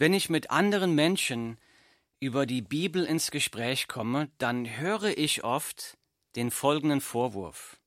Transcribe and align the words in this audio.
Wenn 0.00 0.14
ich 0.14 0.30
mit 0.30 0.50
anderen 0.50 0.94
Menschen 0.94 1.58
über 2.20 2.46
die 2.46 2.62
Bibel 2.62 3.04
ins 3.04 3.30
Gespräch 3.30 3.86
komme, 3.86 4.30
dann 4.38 4.78
höre 4.78 5.18
ich 5.18 5.44
oft 5.44 5.98
den 6.36 6.50
folgenden 6.50 7.02
Vorwurf. 7.02 7.78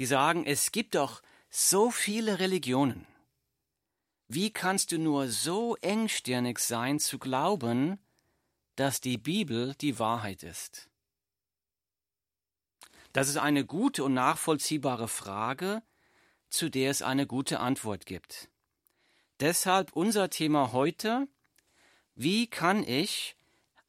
Die 0.00 0.06
sagen, 0.06 0.44
es 0.44 0.72
gibt 0.72 0.96
doch 0.96 1.22
so 1.50 1.92
viele 1.92 2.40
Religionen. 2.40 3.06
Wie 4.26 4.52
kannst 4.52 4.90
du 4.90 4.98
nur 4.98 5.28
so 5.28 5.76
engstirnig 5.82 6.58
sein 6.58 6.98
zu 6.98 7.20
glauben, 7.20 8.00
dass 8.74 9.00
die 9.00 9.18
Bibel 9.18 9.76
die 9.76 10.00
Wahrheit 10.00 10.42
ist? 10.42 10.90
Das 13.12 13.28
ist 13.28 13.36
eine 13.36 13.64
gute 13.64 14.02
und 14.02 14.14
nachvollziehbare 14.14 15.06
Frage, 15.06 15.80
zu 16.48 16.68
der 16.68 16.90
es 16.90 17.02
eine 17.02 17.28
gute 17.28 17.60
Antwort 17.60 18.04
gibt. 18.04 18.50
Deshalb 19.40 19.92
unser 19.92 20.30
Thema 20.30 20.72
heute, 20.72 21.28
wie 22.16 22.48
kann 22.48 22.82
ich 22.82 23.36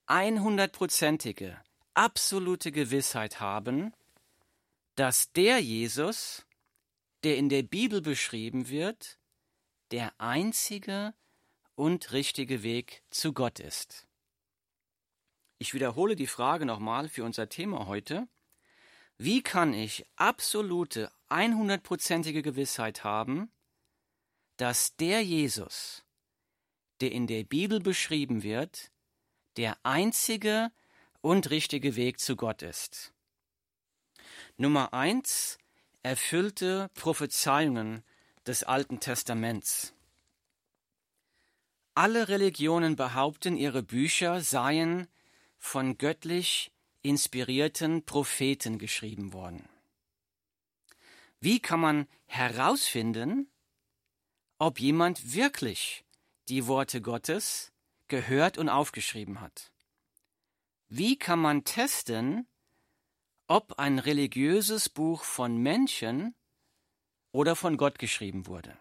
einhundertprozentige, 0.06 1.60
absolute 1.96 2.72
Gewissheit 2.72 3.40
haben, 3.40 3.94
dass 4.94 5.32
der 5.32 5.60
Jesus, 5.60 6.46
der 7.24 7.38
in 7.38 7.50
der 7.50 7.64
Bibel 7.64 8.02
beschrieben 8.02 8.70
wird, 8.70 9.18
der 9.90 10.14
einzige 10.20 11.16
und 11.74 12.12
richtige 12.12 12.62
Weg 12.62 13.02
zu 13.10 13.34
Gott 13.34 13.60
ist. 13.60 14.06
Ich 15.58 15.74
wiederhole 15.74 16.16
die 16.16 16.28
Frage 16.28 16.66
nochmal 16.66 17.10
für 17.10 17.24
unser 17.24 17.50
Thema 17.50 17.88
heute. 17.88 18.28
Wie 19.18 19.42
kann 19.42 19.74
ich 19.74 20.06
absolute, 20.16 21.12
einhundertprozentige 21.28 22.44
Gewissheit 22.44 23.04
haben, 23.04 23.52
dass 24.60 24.98
der 24.98 25.24
Jesus, 25.24 26.04
der 27.00 27.14
in 27.14 27.28
der 27.28 27.46
Bibel 27.46 27.80
beschrieben 27.80 28.44
wird, 28.44 28.92
der 29.56 29.78
einzige 29.84 30.70
und 31.22 31.50
richtige 31.50 31.96
Weg 31.96 32.20
zu 32.20 32.36
Gott 32.36 32.62
ist. 32.62 33.14
Nummer 34.58 34.94
eins 34.94 35.58
erfüllte 36.04 36.90
Prophezeiungen 36.94 38.04
des 38.46 38.64
Alten 38.64 39.00
Testaments. 39.00 39.94
Alle 41.96 42.28
Religionen 42.28 42.98
behaupten, 42.98 43.56
ihre 43.56 43.82
Bücher 43.82 44.42
seien 44.42 45.08
von 45.58 45.98
göttlich 45.98 46.74
inspirierten 47.02 48.04
Propheten 48.06 48.78
geschrieben 48.78 49.32
worden. 49.32 49.70
Wie 51.40 51.62
kann 51.62 51.80
man 51.80 52.08
herausfinden, 52.26 53.50
ob 54.60 54.80
jemand 54.80 55.34
wirklich 55.34 56.04
die 56.50 56.68
Worte 56.68 57.02
Gottes 57.02 57.72
gehört 58.10 58.58
und 58.58 58.68
aufgeschrieben 58.68 59.40
hat. 59.40 59.72
Wie 60.90 61.18
kann 61.18 61.40
man 61.40 61.64
testen, 61.64 62.46
ob 63.48 63.80
ein 63.80 64.00
religiöses 64.00 64.90
Buch 64.90 65.24
von 65.24 65.58
Menschen 65.58 66.36
oder 67.32 67.56
von 67.56 67.78
Gott 67.78 68.00
geschrieben 68.00 68.48
wurde? 68.48 68.78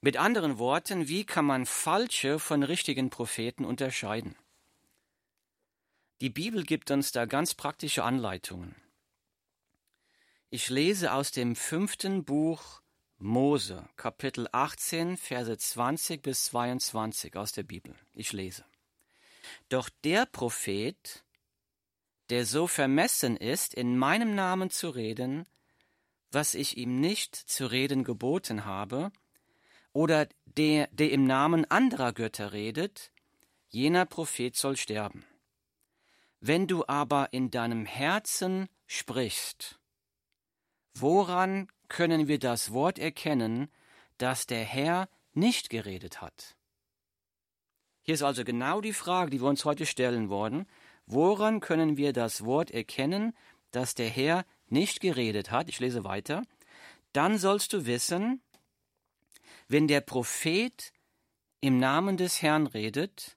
Mit 0.00 0.16
anderen 0.16 0.58
Worten, 0.58 1.08
wie 1.08 1.24
kann 1.24 1.44
man 1.44 1.64
falsche 1.64 2.38
von 2.38 2.62
richtigen 2.62 3.08
Propheten 3.08 3.64
unterscheiden? 3.64 4.36
Die 6.20 6.30
Bibel 6.30 6.64
gibt 6.64 6.90
uns 6.90 7.12
da 7.12 7.24
ganz 7.24 7.54
praktische 7.54 8.02
Anleitungen. 8.04 8.74
Ich 10.50 10.70
lese 10.70 11.12
aus 11.12 11.30
dem 11.30 11.56
fünften 11.56 12.24
Buch 12.24 12.82
Mose, 13.24 13.88
Kapitel 13.96 14.48
18, 14.52 15.16
Verse 15.16 15.56
20 15.56 16.20
bis 16.20 16.44
22 16.44 17.34
aus 17.36 17.52
der 17.52 17.62
Bibel. 17.62 17.94
Ich 18.12 18.34
lese. 18.34 18.66
Doch 19.70 19.88
der 20.04 20.26
Prophet, 20.26 21.24
der 22.28 22.44
so 22.44 22.66
vermessen 22.66 23.38
ist, 23.38 23.72
in 23.72 23.96
meinem 23.96 24.34
Namen 24.34 24.68
zu 24.68 24.90
reden, 24.90 25.46
was 26.32 26.54
ich 26.54 26.76
ihm 26.76 27.00
nicht 27.00 27.34
zu 27.34 27.64
reden 27.64 28.04
geboten 28.04 28.66
habe, 28.66 29.10
oder 29.94 30.28
der, 30.44 30.88
der 30.88 31.10
im 31.10 31.24
Namen 31.24 31.64
anderer 31.70 32.12
Götter 32.12 32.52
redet, 32.52 33.10
jener 33.70 34.04
Prophet 34.04 34.54
soll 34.54 34.76
sterben. 34.76 35.24
Wenn 36.40 36.66
du 36.66 36.84
aber 36.86 37.32
in 37.32 37.50
deinem 37.50 37.86
Herzen 37.86 38.68
sprichst, 38.86 39.80
woran 40.92 41.68
können 41.94 42.26
wir 42.26 42.40
das 42.40 42.72
Wort 42.72 42.98
erkennen, 42.98 43.68
dass 44.18 44.48
der 44.48 44.64
Herr 44.64 45.08
nicht 45.32 45.70
geredet 45.70 46.20
hat. 46.20 46.56
Hier 48.02 48.14
ist 48.14 48.24
also 48.24 48.42
genau 48.42 48.80
die 48.80 48.92
Frage, 48.92 49.30
die 49.30 49.40
wir 49.40 49.48
uns 49.48 49.64
heute 49.64 49.86
stellen 49.86 50.28
wollen. 50.28 50.66
Woran 51.06 51.60
können 51.60 51.96
wir 51.96 52.12
das 52.12 52.44
Wort 52.44 52.72
erkennen, 52.72 53.32
dass 53.70 53.94
der 53.94 54.08
Herr 54.08 54.44
nicht 54.66 55.00
geredet 55.00 55.52
hat? 55.52 55.68
Ich 55.68 55.78
lese 55.78 56.02
weiter. 56.02 56.42
Dann 57.12 57.38
sollst 57.38 57.72
du 57.72 57.86
wissen, 57.86 58.42
wenn 59.68 59.86
der 59.86 60.00
Prophet 60.00 60.92
im 61.60 61.78
Namen 61.78 62.16
des 62.16 62.42
Herrn 62.42 62.66
redet 62.66 63.36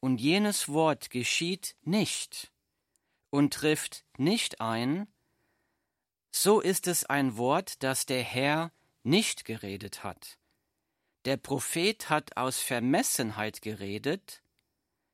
und 0.00 0.22
jenes 0.22 0.70
Wort 0.70 1.10
geschieht 1.10 1.76
nicht 1.82 2.50
und 3.28 3.52
trifft 3.52 4.06
nicht 4.16 4.62
ein, 4.62 5.06
so 6.36 6.60
ist 6.60 6.88
es 6.88 7.04
ein 7.04 7.36
Wort, 7.36 7.84
das 7.84 8.06
der 8.06 8.20
Herr 8.20 8.72
nicht 9.04 9.44
geredet 9.44 10.02
hat. 10.02 10.36
Der 11.26 11.36
Prophet 11.36 12.10
hat 12.10 12.36
aus 12.36 12.58
Vermessenheit 12.58 13.62
geredet, 13.62 14.42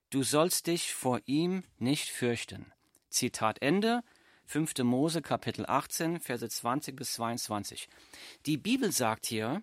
du 0.08 0.22
sollst 0.22 0.66
dich 0.66 0.94
vor 0.94 1.20
ihm 1.26 1.62
nicht 1.76 2.08
fürchten. 2.08 2.72
Zitat 3.10 3.60
Ende, 3.60 4.02
5. 4.46 4.78
Mose 4.78 5.20
Kapitel 5.20 5.66
18, 5.66 6.20
Verse 6.20 6.48
20 6.48 6.96
bis 6.96 7.12
22. 7.12 7.90
Die 8.46 8.56
Bibel 8.56 8.90
sagt 8.90 9.26
hier, 9.26 9.62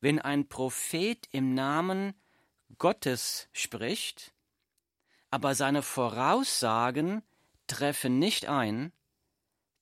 wenn 0.00 0.18
ein 0.18 0.48
Prophet 0.48 1.28
im 1.32 1.52
Namen 1.52 2.14
Gottes 2.78 3.50
spricht, 3.52 4.32
aber 5.30 5.54
seine 5.54 5.82
Voraussagen 5.82 7.22
treffen 7.66 8.18
nicht 8.18 8.46
ein, 8.46 8.94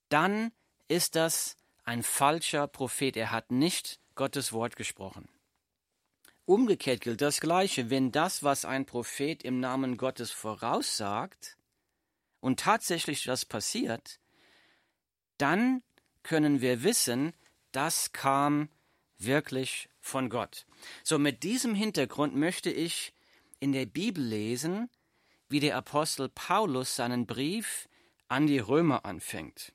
dann 0.09 0.53
ist 0.89 1.15
das 1.17 1.57
ein 1.85 2.03
falscher 2.03 2.67
Prophet. 2.67 3.17
Er 3.17 3.31
hat 3.31 3.51
nicht 3.51 4.01
Gottes 4.15 4.53
Wort 4.53 4.77
gesprochen. 4.77 5.29
Umgekehrt 6.45 7.03
gilt 7.03 7.21
das 7.21 7.41
Gleiche, 7.41 7.91
wenn 7.91 8.11
das, 8.11 8.43
was 8.43 8.65
ein 8.65 8.87
Prophet 8.87 9.43
im 9.43 9.61
Namen 9.61 9.97
Gottes 9.99 10.31
voraussagt 10.31 11.59
und 12.41 12.61
tatsächlich 12.61 13.25
das 13.25 13.45
passiert, 13.45 14.19
dann 15.37 15.83
können 16.23 16.61
wir 16.61 16.83
wissen, 16.83 17.35
das 17.73 18.13
kam 18.13 18.71
wirklich 19.19 19.89
von 20.01 20.31
Gott. 20.31 20.67
So 21.05 21.19
mit 21.19 21.43
diesem 21.43 21.75
Hintergrund 21.75 22.35
möchte 22.35 22.71
ich 22.71 23.13
in 23.61 23.73
der 23.73 23.87
Bibel 23.87 24.25
lesen, 24.25 24.89
wie 25.49 25.61
der 25.61 25.77
Apostel 25.77 26.29
Paulus 26.29 26.97
seinen 26.97 27.27
Brief 27.27 27.89
an 28.29 28.47
die 28.47 28.59
Römer 28.59 29.05
anfängt. 29.05 29.73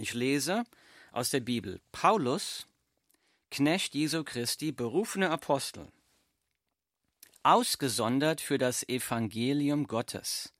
Ich 0.00 0.14
lese 0.14 0.62
aus 1.10 1.30
der 1.30 1.40
Bibel. 1.40 1.80
Paulus, 1.90 2.68
Knecht 3.50 3.94
Jesu 3.94 4.22
Christi, 4.22 4.70
berufene 4.70 5.30
Apostel, 5.30 5.90
ausgesondert 7.42 8.40
für 8.40 8.58
das 8.58 8.88
Evangelium 8.88 9.88
Gottes, 9.88 10.54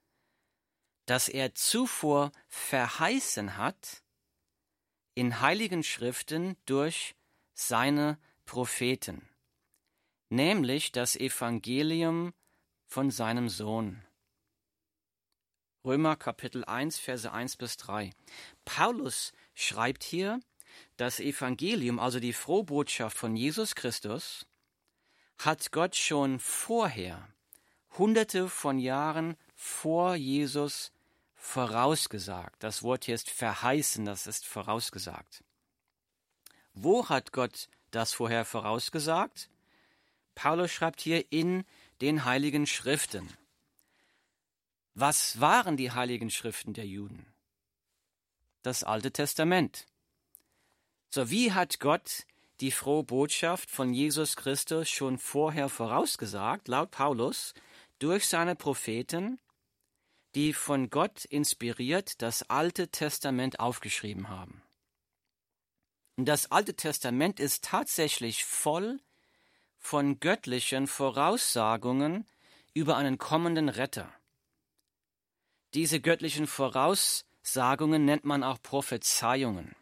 das 1.07 1.29
er 1.29 1.55
zuvor 1.55 2.33
verheißen 2.49 3.57
hat 3.57 4.03
in 5.15 5.41
heiligen 5.41 5.85
Schriften 5.85 6.57
durch 6.67 7.15
seine 7.55 8.19
Propheten, 8.45 9.29
nämlich 10.31 10.91
das 10.91 11.15
Evangelium 11.15 12.33
von 12.87 13.11
seinem 13.13 13.49
Sohn 13.49 14.03
Römer 15.89 16.17
Kapitel 16.17 16.67
1, 16.67 16.99
Verse 16.99 17.33
1 17.33 17.57
bis 17.57 17.79
3. 17.79 18.11
Paulus 18.67 19.33
schreibt 19.55 20.05
hier, 20.05 20.39
das 20.99 21.19
Evangelium, 21.19 21.99
also 21.99 22.21
die 22.21 22.35
Frohbotschaft 22.35 23.17
von 23.17 23.35
Jesus 23.35 23.75
Christus, 23.75 24.45
hat 25.39 25.73
Gott 25.73 25.97
schon 25.97 26.41
vorher, 26.41 27.27
hunderte 27.97 28.51
von 28.51 28.79
Jahren 28.79 29.35
vor 29.57 30.15
Jesus 30.15 30.93
vorausgesagt. 31.37 32.63
Das 32.63 32.83
Wort 32.83 33.07
hier 33.07 33.15
ist 33.15 33.31
verheißen, 33.31 34.05
das 34.05 34.27
ist 34.27 34.45
vorausgesagt. 34.45 35.43
Wo 36.75 37.09
hat 37.09 37.33
Gott 37.33 37.71
das 37.93 38.13
vorher 38.13 38.45
vorausgesagt? 38.45 39.49
Paulus 40.35 40.71
schreibt 40.71 41.01
hier 41.01 41.25
in 41.33 41.65
den 42.03 42.27
heiligen 42.27 42.67
Schriften. 42.67 43.27
Was 45.01 45.41
waren 45.41 45.77
die 45.77 45.93
heiligen 45.93 46.29
Schriften 46.29 46.73
der 46.73 46.85
Juden? 46.85 47.25
Das 48.65 48.83
Alte 48.83 49.13
Testament. 49.13 49.87
So 51.09 51.31
wie 51.31 51.53
hat 51.53 51.79
Gott 51.79 52.27
die 52.59 52.73
frohe 52.73 53.05
Botschaft 53.05 53.71
von 53.71 53.95
Jesus 53.95 54.35
Christus 54.35 54.91
schon 54.91 55.19
vorher 55.19 55.69
vorausgesagt, 55.69 56.67
laut 56.67 56.91
Paulus, 56.91 57.55
durch 58.01 58.27
seine 58.27 58.57
Propheten, 58.57 59.39
die 60.35 60.53
von 60.53 60.91
Gott 60.91 61.25
inspiriert 61.27 62.21
das 62.21 62.51
Alte 62.51 62.89
Testament 62.89 63.61
aufgeschrieben 63.61 64.29
haben. 64.29 64.63
Und 66.17 66.25
das 66.25 66.51
Alte 66.51 66.75
Testament 66.75 67.39
ist 67.39 67.63
tatsächlich 67.63 68.45
voll 68.45 68.99
von 69.79 70.19
göttlichen 70.19 70.89
Voraussagungen 70.89 72.27
über 72.75 72.97
einen 72.97 73.19
kommenden 73.19 73.69
Retter. 73.69 74.13
Diese 75.75 76.01
göttlichen 76.01 76.47
Voraussagungen 76.47 78.05
nennt 78.05 78.25
man 78.25 78.43
auch 78.43 78.63
Prophezeiungen. 78.63 79.75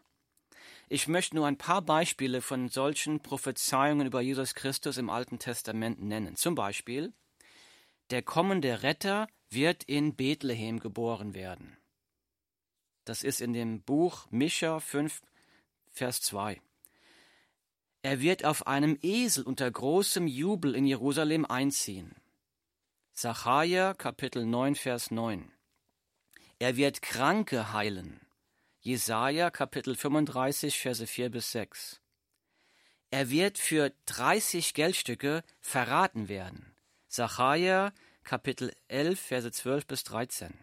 Ich 0.88 1.06
möchte 1.06 1.36
nur 1.36 1.46
ein 1.46 1.58
paar 1.58 1.82
Beispiele 1.82 2.40
von 2.42 2.68
solchen 2.68 3.20
Prophezeiungen 3.20 4.06
über 4.06 4.20
Jesus 4.20 4.54
Christus 4.54 4.98
im 4.98 5.10
Alten 5.10 5.38
Testament 5.38 6.02
nennen. 6.02 6.36
Zum 6.36 6.54
Beispiel, 6.54 7.12
der 8.10 8.22
kommende 8.22 8.82
Retter 8.82 9.28
wird 9.50 9.84
in 9.84 10.14
Bethlehem 10.14 10.80
geboren 10.80 11.34
werden. 11.34 11.76
Das 13.04 13.22
ist 13.22 13.40
in 13.40 13.52
dem 13.52 13.82
Buch 13.82 14.26
Micha 14.30 14.80
5, 14.80 15.22
Vers 15.92 16.20
2. 16.22 16.60
Er 18.02 18.20
wird 18.20 18.44
auf 18.44 18.66
einem 18.66 18.98
Esel 19.02 19.44
unter 19.44 19.70
großem 19.70 20.26
Jubel 20.26 20.74
in 20.74 20.86
Jerusalem 20.86 21.44
einziehen. 21.44 22.14
Sacharja 23.12 23.94
Kapitel 23.94 24.44
9, 24.44 24.74
Vers 24.74 25.10
9. 25.10 25.52
Er 26.58 26.76
wird 26.76 27.02
Kranke 27.02 27.74
heilen. 27.74 28.18
Jesaja 28.80 29.50
Kapitel 29.50 29.94
35, 29.94 30.80
Verse 30.80 31.06
4 31.06 31.30
bis 31.30 31.52
6. 31.52 32.00
Er 33.10 33.28
wird 33.28 33.58
für 33.58 33.92
30 34.06 34.72
Geldstücke 34.72 35.44
verraten 35.60 36.28
werden. 36.28 36.74
Sacharja 37.08 37.92
Kapitel 38.24 38.72
11, 38.88 39.20
Verse 39.20 39.52
12 39.52 39.86
bis 39.86 40.04
13. 40.04 40.58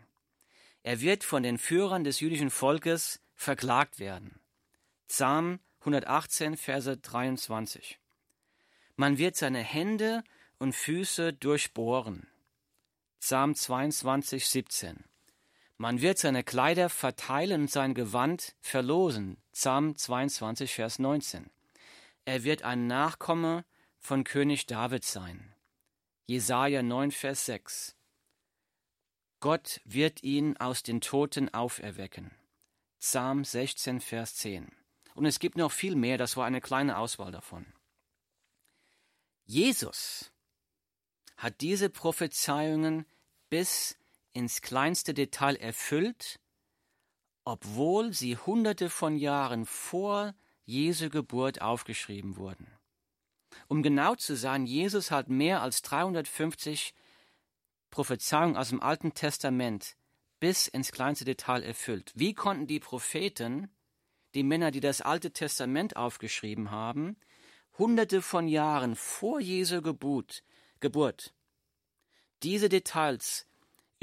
Er 0.81 0.99
wird 0.99 1.23
von 1.23 1.43
den 1.43 1.59
Führern 1.59 2.03
des 2.03 2.21
jüdischen 2.21 2.49
Volkes 2.49 3.21
verklagt 3.35 3.99
werden. 3.99 4.39
Psalm 5.07 5.59
118, 5.81 6.57
Verse 6.57 6.97
23. 6.97 7.99
Man 8.95 9.19
wird 9.19 9.35
seine 9.35 9.61
Hände 9.61 10.23
und 10.57 10.73
Füße 10.73 11.33
durchbohren. 11.33 12.27
Psalm 13.19 13.53
22, 13.53 14.47
17. 14.47 15.03
Man 15.77 16.01
wird 16.01 16.17
seine 16.17 16.43
Kleider 16.43 16.89
verteilen 16.89 17.63
und 17.63 17.71
sein 17.71 17.93
Gewand 17.93 18.55
verlosen. 18.61 19.37
Psalm 19.51 19.97
22, 19.97 20.73
Vers 20.73 20.99
19. 20.99 21.49
Er 22.25 22.43
wird 22.43 22.63
ein 22.63 22.87
Nachkomme 22.87 23.65
von 23.99 24.23
König 24.23 24.65
David 24.65 25.03
sein. 25.03 25.53
Jesaja 26.25 26.83
9, 26.83 27.11
Vers 27.11 27.45
6. 27.45 27.95
Gott 29.39 29.81
wird 29.83 30.23
ihn 30.23 30.55
aus 30.57 30.83
den 30.83 31.01
Toten 31.01 31.53
auferwecken. 31.53 32.31
Psalm 32.99 33.43
16, 33.43 33.99
Vers 33.99 34.35
10. 34.35 34.71
Und 35.15 35.25
es 35.25 35.39
gibt 35.39 35.57
noch 35.57 35.71
viel 35.71 35.95
mehr, 35.95 36.17
das 36.17 36.37
war 36.37 36.45
eine 36.45 36.61
kleine 36.61 36.97
Auswahl 36.97 37.31
davon. 37.31 37.65
Jesus 39.45 40.31
hat 41.35 41.59
diese 41.59 41.89
Prophezeiungen 41.89 43.05
bis 43.49 43.97
ins 44.33 44.61
kleinste 44.61 45.13
Detail 45.13 45.55
erfüllt, 45.55 46.39
obwohl 47.45 48.13
sie 48.13 48.37
hunderte 48.37 48.89
von 48.89 49.17
Jahren 49.17 49.65
vor 49.65 50.33
Jesu 50.65 51.09
Geburt 51.09 51.61
aufgeschrieben 51.61 52.37
wurden. 52.37 52.67
Um 53.67 53.83
genau 53.83 54.15
zu 54.15 54.35
sein, 54.35 54.65
Jesus 54.65 55.11
hat 55.11 55.29
mehr 55.29 55.61
als 55.61 55.81
350 55.81 56.93
Prophezeiungen 57.89 58.57
aus 58.57 58.69
dem 58.69 58.81
Alten 58.81 59.13
Testament 59.13 59.95
bis 60.39 60.67
ins 60.67 60.91
kleinste 60.91 61.25
Detail 61.25 61.61
erfüllt. 61.63 62.11
Wie 62.15 62.33
konnten 62.33 62.67
die 62.67 62.79
Propheten, 62.79 63.69
die 64.33 64.43
Männer, 64.43 64.71
die 64.71 64.79
das 64.79 65.01
Alte 65.01 65.31
Testament 65.31 65.95
aufgeschrieben 65.95 66.71
haben, 66.71 67.17
hunderte 67.77 68.21
von 68.21 68.47
Jahren 68.47 68.95
vor 68.95 69.39
Jesu 69.39 69.81
Geburt, 69.81 70.43
Geburt 70.79 71.33
diese 72.43 72.67
Details 72.67 73.47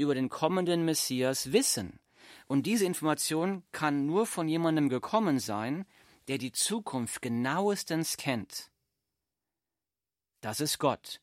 über 0.01 0.15
den 0.15 0.29
kommenden 0.29 0.85
Messias 0.85 1.51
wissen. 1.51 1.99
Und 2.47 2.65
diese 2.65 2.85
Information 2.85 3.63
kann 3.71 4.05
nur 4.05 4.25
von 4.25 4.47
jemandem 4.47 4.89
gekommen 4.89 5.39
sein, 5.39 5.85
der 6.27 6.37
die 6.37 6.51
Zukunft 6.51 7.21
genauestens 7.21 8.17
kennt. 8.17 8.71
Das 10.41 10.59
ist 10.59 10.79
Gott. 10.79 11.21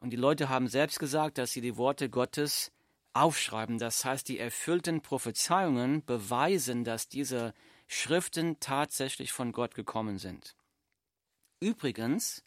Und 0.00 0.10
die 0.10 0.16
Leute 0.16 0.48
haben 0.48 0.68
selbst 0.68 0.98
gesagt, 0.98 1.38
dass 1.38 1.52
sie 1.52 1.60
die 1.60 1.76
Worte 1.76 2.10
Gottes 2.10 2.72
aufschreiben. 3.12 3.78
Das 3.78 4.04
heißt, 4.04 4.28
die 4.28 4.38
erfüllten 4.38 5.00
Prophezeiungen 5.00 6.04
beweisen, 6.04 6.84
dass 6.84 7.08
diese 7.08 7.54
Schriften 7.86 8.60
tatsächlich 8.60 9.32
von 9.32 9.52
Gott 9.52 9.74
gekommen 9.74 10.18
sind. 10.18 10.56
Übrigens, 11.60 12.44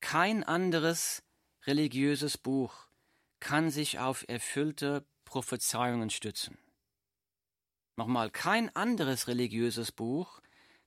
kein 0.00 0.44
anderes 0.44 1.22
religiöses 1.66 2.36
Buch 2.38 2.85
kann 3.46 3.70
sich 3.70 4.00
auf 4.00 4.24
erfüllte 4.26 5.06
Prophezeiungen 5.24 6.10
stützen. 6.10 6.58
Nochmal, 7.94 8.28
kein 8.28 8.74
anderes 8.74 9.28
religiöses 9.28 9.92
Buch 9.92 10.40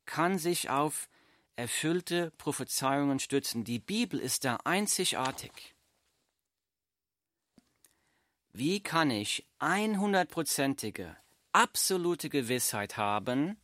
kann 0.04 0.38
sich 0.38 0.70
auf 0.70 1.08
erfüllte 1.56 2.32
Prophezeiungen 2.32 3.20
stützen. 3.20 3.64
Die 3.64 3.80
Bibel 3.80 4.20
ist 4.20 4.44
da 4.44 4.58
einzigartig. 4.66 5.74
Wie 8.52 8.84
kann 8.84 9.10
ich 9.10 9.48
einhundertprozentige, 9.60 11.16
absolute 11.54 12.28
Gewissheit 12.28 12.98
haben, 12.98 13.56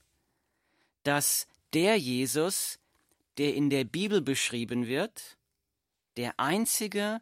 dass 1.04 1.48
der 1.74 1.98
Jesus, 1.98 2.80
der 3.38 3.56
in 3.56 3.70
der 3.70 3.84
Bibel 3.84 4.22
beschrieben 4.22 4.88
wird, 4.88 5.38
der 6.16 6.40
einzige 6.40 7.20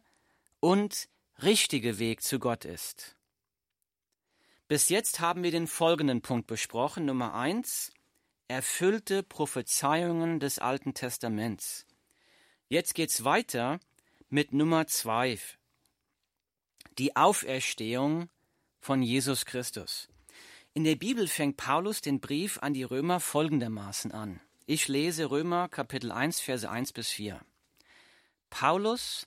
und 0.60 1.08
richtige 1.42 1.98
Weg 1.98 2.22
zu 2.22 2.38
Gott 2.38 2.64
ist. 2.64 3.16
Bis 4.68 4.88
jetzt 4.88 5.20
haben 5.20 5.42
wir 5.42 5.50
den 5.50 5.66
folgenden 5.66 6.22
Punkt 6.22 6.46
besprochen. 6.46 7.04
Nummer 7.04 7.34
eins, 7.34 7.92
erfüllte 8.48 9.22
Prophezeiungen 9.22 10.40
des 10.40 10.58
Alten 10.58 10.94
Testaments. 10.94 11.86
Jetzt 12.68 12.94
geht's 12.94 13.24
weiter 13.24 13.78
mit 14.30 14.52
Nummer 14.52 14.86
zwei, 14.86 15.38
die 16.98 17.14
Auferstehung 17.14 18.28
von 18.80 19.02
Jesus 19.02 19.44
Christus. 19.44 20.08
In 20.72 20.84
der 20.84 20.96
Bibel 20.96 21.28
fängt 21.28 21.56
Paulus 21.56 22.00
den 22.00 22.20
Brief 22.20 22.58
an 22.58 22.74
die 22.74 22.82
Römer 22.82 23.20
folgendermaßen 23.20 24.12
an. 24.12 24.40
Ich 24.66 24.88
lese 24.88 25.30
Römer 25.30 25.68
Kapitel 25.68 26.10
1, 26.10 26.40
Verse 26.40 26.68
1 26.68 26.92
bis 26.92 27.10
4. 27.10 27.40
Paulus, 28.50 29.26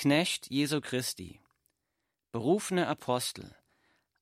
Knecht 0.00 0.48
Jesu 0.48 0.80
Christi, 0.80 1.40
berufene 2.30 2.86
Apostel, 2.86 3.56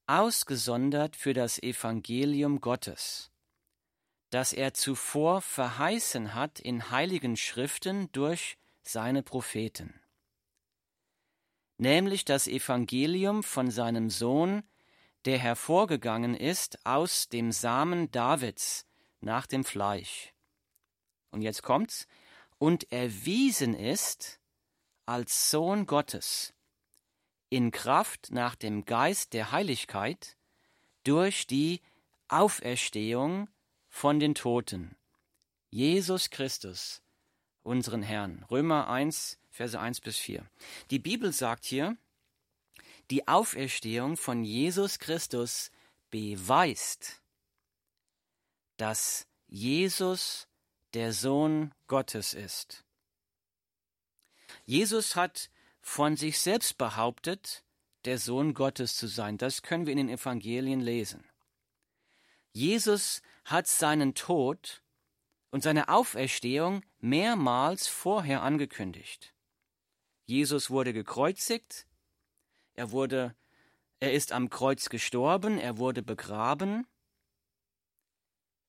ausgesondert 0.06 1.16
für 1.16 1.35
das 1.35 1.62
Evangelium 1.62 2.62
Gottes, 2.62 3.30
das 4.30 4.54
er 4.54 4.73
zuvor 4.73 5.42
verheißen 5.42 6.33
hat 6.33 6.61
in 6.61 6.90
heiligen 6.90 7.37
Schriften 7.37 8.11
durch 8.12 8.56
seine 8.85 9.23
Propheten, 9.23 10.00
nämlich 11.76 12.25
das 12.25 12.47
Evangelium 12.47 13.42
von 13.42 13.71
seinem 13.71 14.09
Sohn, 14.09 14.62
der 15.26 15.37
hervorgegangen 15.37 16.35
ist 16.35 16.87
aus 16.87 17.28
dem 17.28 17.52
Samen 17.52 18.11
Davids 18.11 18.87
nach 19.21 19.47
dem 19.47 19.62
Fleisch. 19.62 20.33
Und 21.33 21.42
jetzt 21.42 21.62
kommt's, 21.62 22.09
und 22.56 22.90
erwiesen 22.90 23.75
ist 23.75 24.40
als 25.06 25.50
Sohn 25.50 25.86
Gottes 25.86 26.52
in 27.48 27.70
Kraft 27.70 28.30
nach 28.30 28.56
dem 28.56 28.84
Geist 28.84 29.32
der 29.32 29.52
Heiligkeit 29.52 30.36
durch 31.04 31.46
die 31.46 31.80
Auferstehung 32.28 33.48
von 33.88 34.18
den 34.18 34.34
Toten. 34.34 34.96
Jesus 35.70 36.30
Christus, 36.30 37.02
unseren 37.62 38.02
Herrn. 38.02 38.44
Römer 38.50 38.88
1, 38.88 39.38
Verse 39.50 39.78
1 39.78 40.00
bis 40.00 40.18
4. 40.18 40.44
Die 40.90 40.98
Bibel 40.98 41.32
sagt 41.32 41.64
hier, 41.64 41.96
die 43.10 43.28
Auferstehung 43.28 44.16
von 44.16 44.44
Jesus 44.44 44.98
Christus 44.98 45.70
beweist, 46.10 47.22
dass 48.76 49.26
Jesus 49.46 50.48
der 50.94 51.12
Sohn 51.12 51.72
Gottes 51.86 52.34
ist. 52.34 52.85
Jesus 54.66 55.16
hat 55.16 55.50
von 55.80 56.16
sich 56.16 56.40
selbst 56.40 56.76
behauptet, 56.76 57.64
der 58.04 58.18
Sohn 58.18 58.54
Gottes 58.54 58.96
zu 58.96 59.06
sein. 59.06 59.38
Das 59.38 59.62
können 59.62 59.87
wir 59.87 59.92
in 59.92 59.99
den 59.99 60.08
Evangelien 60.08 60.80
lesen. 60.80 61.25
Jesus 62.52 63.23
hat 63.44 63.66
seinen 63.66 64.14
Tod 64.14 64.82
und 65.50 65.62
seine 65.62 65.88
Auferstehung 65.88 66.85
mehrmals 66.99 67.87
vorher 67.87 68.42
angekündigt. 68.42 69.35
Jesus 70.26 70.70
wurde 70.70 70.92
gekreuzigt, 70.92 71.87
er 72.75 72.90
wurde 72.90 73.35
er 73.99 74.12
ist 74.12 74.32
am 74.32 74.50
Kreuz 74.50 74.90
gestorben, 74.90 75.58
er 75.58 75.78
wurde 75.78 76.02
begraben, 76.02 76.87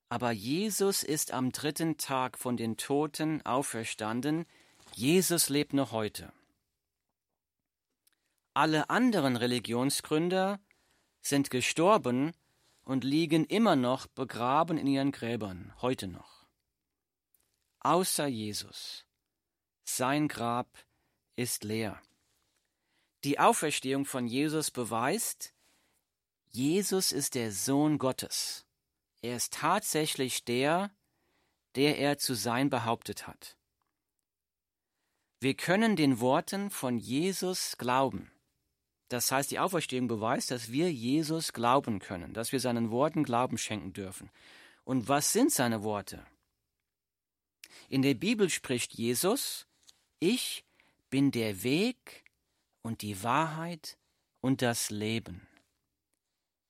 aber 0.10 0.32
Jesus 0.32 1.04
ist 1.04 1.34
am 1.34 1.52
dritten 1.52 1.98
Tag 1.98 2.38
von 2.38 2.56
den 2.56 2.78
Toten 2.78 3.46
auferstanden, 3.46 4.46
Jesus 4.98 5.50
lebt 5.50 5.74
noch 5.74 5.92
heute. 5.92 6.34
Alle 8.56 8.90
anderen 8.90 9.36
Religionsgründer 9.36 10.60
sind 11.22 11.52
gestorben 11.52 12.34
und 12.84 13.04
liegen 13.04 13.46
immer 13.46 13.76
noch 13.76 14.08
begraben 14.08 14.80
in 14.80 14.88
ihren 14.88 15.12
Gräbern, 15.12 15.72
heute 15.84 16.08
noch. 16.08 16.48
Außer 17.82 18.26
Jesus. 18.26 19.06
Sein 19.84 20.28
Grab 20.28 20.68
ist 21.36 21.64
leer. 21.64 22.02
Die 23.24 23.38
Auferstehung 23.38 24.04
von 24.04 24.26
Jesus 24.26 24.72
beweist, 24.72 25.54
Jesus 26.48 27.12
ist 27.12 27.36
der 27.36 27.52
Sohn 27.52 28.00
Gottes. 28.00 28.66
Er 29.22 29.36
ist 29.36 29.54
tatsächlich 29.54 30.44
der, 30.44 30.90
der 31.76 32.00
er 32.00 32.18
zu 32.18 32.34
sein 32.34 32.72
behauptet 32.72 33.28
hat. 33.28 33.57
Wir 35.40 35.54
können 35.54 35.96
den 35.96 36.20
Worten 36.20 36.72
von 36.72 36.98
Jesus 36.98 37.78
glauben. 37.78 38.32
Das 39.10 39.32
heißt, 39.32 39.52
die 39.52 39.60
Auferstehung 39.60 40.08
beweist, 40.08 40.50
dass 40.52 40.72
wir 40.72 40.92
Jesus 40.92 41.54
glauben 41.54 42.00
können, 42.00 42.34
dass 42.34 42.52
wir 42.52 42.60
seinen 42.60 42.90
Worten 42.90 43.24
Glauben 43.24 43.58
schenken 43.58 43.94
dürfen. 43.94 44.32
Und 44.84 45.08
was 45.08 45.32
sind 45.32 45.52
seine 45.52 45.84
Worte? 45.84 46.26
In 47.88 48.02
der 48.02 48.16
Bibel 48.16 48.50
spricht 48.50 48.96
Jesus, 48.96 49.68
ich 50.20 50.66
bin 51.10 51.32
der 51.32 51.64
Weg 51.64 52.26
und 52.82 53.02
die 53.02 53.22
Wahrheit 53.24 53.98
und 54.42 54.62
das 54.62 54.90
Leben. 54.90 55.48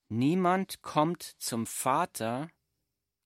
Niemand 0.08 0.82
kommt 0.82 1.22
zum 1.38 1.66
Vater, 1.66 2.50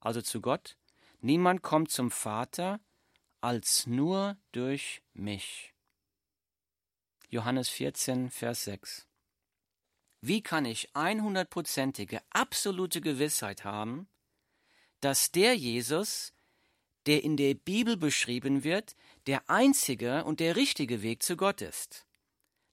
also 0.01 0.23
zu 0.23 0.41
Gott, 0.41 0.77
niemand 1.21 1.63
kommt 1.63 1.91
zum 1.91 2.11
Vater 2.11 2.81
als 3.43 3.87
nur 3.87 4.37
durch 4.53 5.03
mich. 5.13 5.75
Johannes 7.29 7.69
14, 7.69 8.31
Vers 8.31 8.65
6. 8.65 9.07
Wie 10.21 10.43
kann 10.43 10.65
ich 10.65 10.95
einhundertprozentige, 10.95 12.23
absolute 12.31 13.01
Gewissheit 13.01 13.65
haben, 13.65 14.09
dass 15.01 15.33
der 15.33 15.57
Jesus, 15.57 16.33
der 17.07 17.25
in 17.25 17.37
der 17.37 17.55
Bibel 17.55 17.97
beschrieben 17.97 18.63
wird, 18.63 18.95
der 19.27 19.51
einzige 19.51 20.25
und 20.25 20.39
der 20.39 20.55
richtige 20.55 21.03
Weg 21.03 21.25
zu 21.25 21.37
Gott 21.37 21.61
ist? 21.61 22.07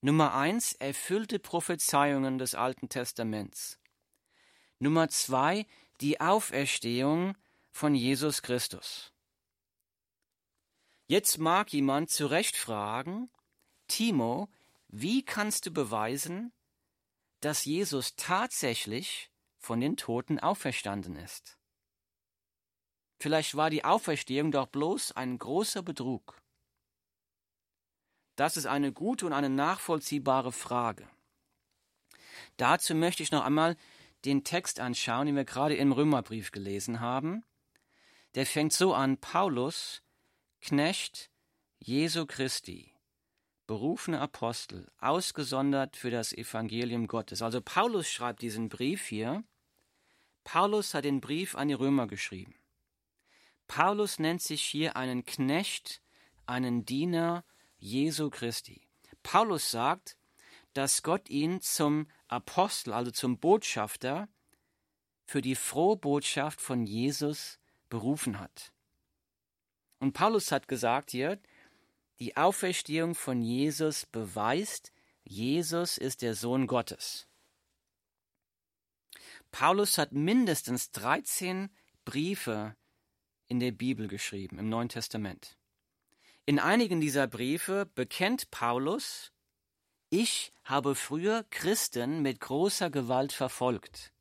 Nummer 0.01 0.35
eins, 0.35 0.73
erfüllte 0.73 1.39
Prophezeiungen 1.39 2.38
des 2.38 2.53
Alten 2.53 2.89
Testaments. 2.89 3.79
Nummer 4.77 5.09
zwei, 5.09 5.65
die 5.99 6.21
Auferstehung 6.21 7.35
von 7.71 7.95
Jesus 7.95 8.43
Christus. 8.43 9.11
Jetzt 11.09 11.39
mag 11.39 11.73
jemand 11.73 12.11
zu 12.11 12.27
Recht 12.27 12.55
fragen, 12.55 13.31
Timo, 13.87 14.47
wie 14.89 15.25
kannst 15.25 15.65
du 15.65 15.71
beweisen, 15.71 16.53
dass 17.41 17.65
Jesus 17.65 18.15
tatsächlich 18.15 19.31
von 19.57 19.81
den 19.81 19.97
Toten 19.97 20.39
auferstanden 20.39 21.15
ist? 21.15 21.57
Vielleicht 23.19 23.55
war 23.55 23.71
die 23.71 23.83
Auferstehung 23.83 24.51
doch 24.51 24.67
bloß 24.67 25.13
ein 25.13 25.39
großer 25.39 25.81
Betrug. 25.81 26.39
Das 28.35 28.55
ist 28.55 28.67
eine 28.67 28.93
gute 28.93 29.25
und 29.25 29.33
eine 29.33 29.49
nachvollziehbare 29.49 30.51
Frage. 30.51 31.09
Dazu 32.57 32.93
möchte 32.93 33.23
ich 33.23 33.31
noch 33.31 33.43
einmal 33.43 33.77
den 34.25 34.43
Text 34.43 34.79
anschauen, 34.79 35.25
den 35.25 35.35
wir 35.35 35.45
gerade 35.45 35.75
im 35.75 35.91
Römerbrief 35.91 36.51
gelesen 36.51 36.99
haben. 36.99 37.43
Der 38.35 38.45
fängt 38.45 38.73
so 38.73 38.93
an, 38.93 39.17
Paulus, 39.17 40.03
Knecht 40.61 41.31
Jesu 41.79 42.25
Christi, 42.25 42.93
berufene 43.65 44.19
Apostel, 44.19 44.91
ausgesondert 44.99 45.95
für 45.95 46.11
das 46.11 46.33
Evangelium 46.33 47.07
Gottes. 47.07 47.41
Also 47.41 47.61
Paulus 47.61 48.09
schreibt 48.09 48.41
diesen 48.41 48.67
Brief 48.67 49.05
hier. 49.07 49.43
Paulus 50.43 50.93
hat 50.93 51.05
den 51.05 51.21
Brief 51.21 51.55
an 51.55 51.69
die 51.69 51.73
Römer 51.73 52.07
geschrieben. 52.07 52.55
Paulus 53.67 54.19
nennt 54.19 54.41
sich 54.41 54.61
hier 54.61 54.95
einen 54.97 55.23
Knecht, 55.23 56.01
einen 56.45 56.85
Diener 56.85 57.45
Jesu 57.77 58.29
Christi. 58.29 58.87
Paulus 59.23 59.71
sagt, 59.71 60.17
dass 60.73 61.03
Gott 61.03 61.29
ihn 61.29 61.61
zum 61.61 62.07
Apostel, 62.27 62.93
also 62.93 63.11
zum 63.11 63.39
Botschafter 63.39 64.27
für 65.25 65.41
die 65.41 65.55
frohe 65.55 65.95
Botschaft 65.95 66.59
von 66.59 66.85
Jesus 66.85 67.59
berufen 67.89 68.39
hat. 68.39 68.73
Und 69.99 70.13
Paulus 70.13 70.51
hat 70.51 70.67
gesagt 70.67 71.11
hier, 71.11 71.39
die 72.19 72.35
Auferstehung 72.37 73.15
von 73.15 73.41
Jesus 73.41 74.05
beweist, 74.05 74.91
Jesus 75.23 75.97
ist 75.97 76.21
der 76.21 76.35
Sohn 76.35 76.67
Gottes. 76.67 77.27
Paulus 79.51 79.97
hat 79.97 80.11
mindestens 80.11 80.91
13 80.91 81.69
Briefe 82.05 82.75
in 83.47 83.59
der 83.59 83.71
Bibel 83.71 84.07
geschrieben, 84.07 84.59
im 84.59 84.69
Neuen 84.69 84.89
Testament. 84.89 85.57
In 86.45 86.59
einigen 86.59 87.01
dieser 87.01 87.27
Briefe 87.27 87.85
bekennt 87.95 88.51
Paulus, 88.51 89.31
ich 90.09 90.51
habe 90.63 90.95
früher 90.95 91.45
Christen 91.51 92.21
mit 92.21 92.39
großer 92.39 92.89
Gewalt 92.89 93.31
verfolgt. 93.31 94.11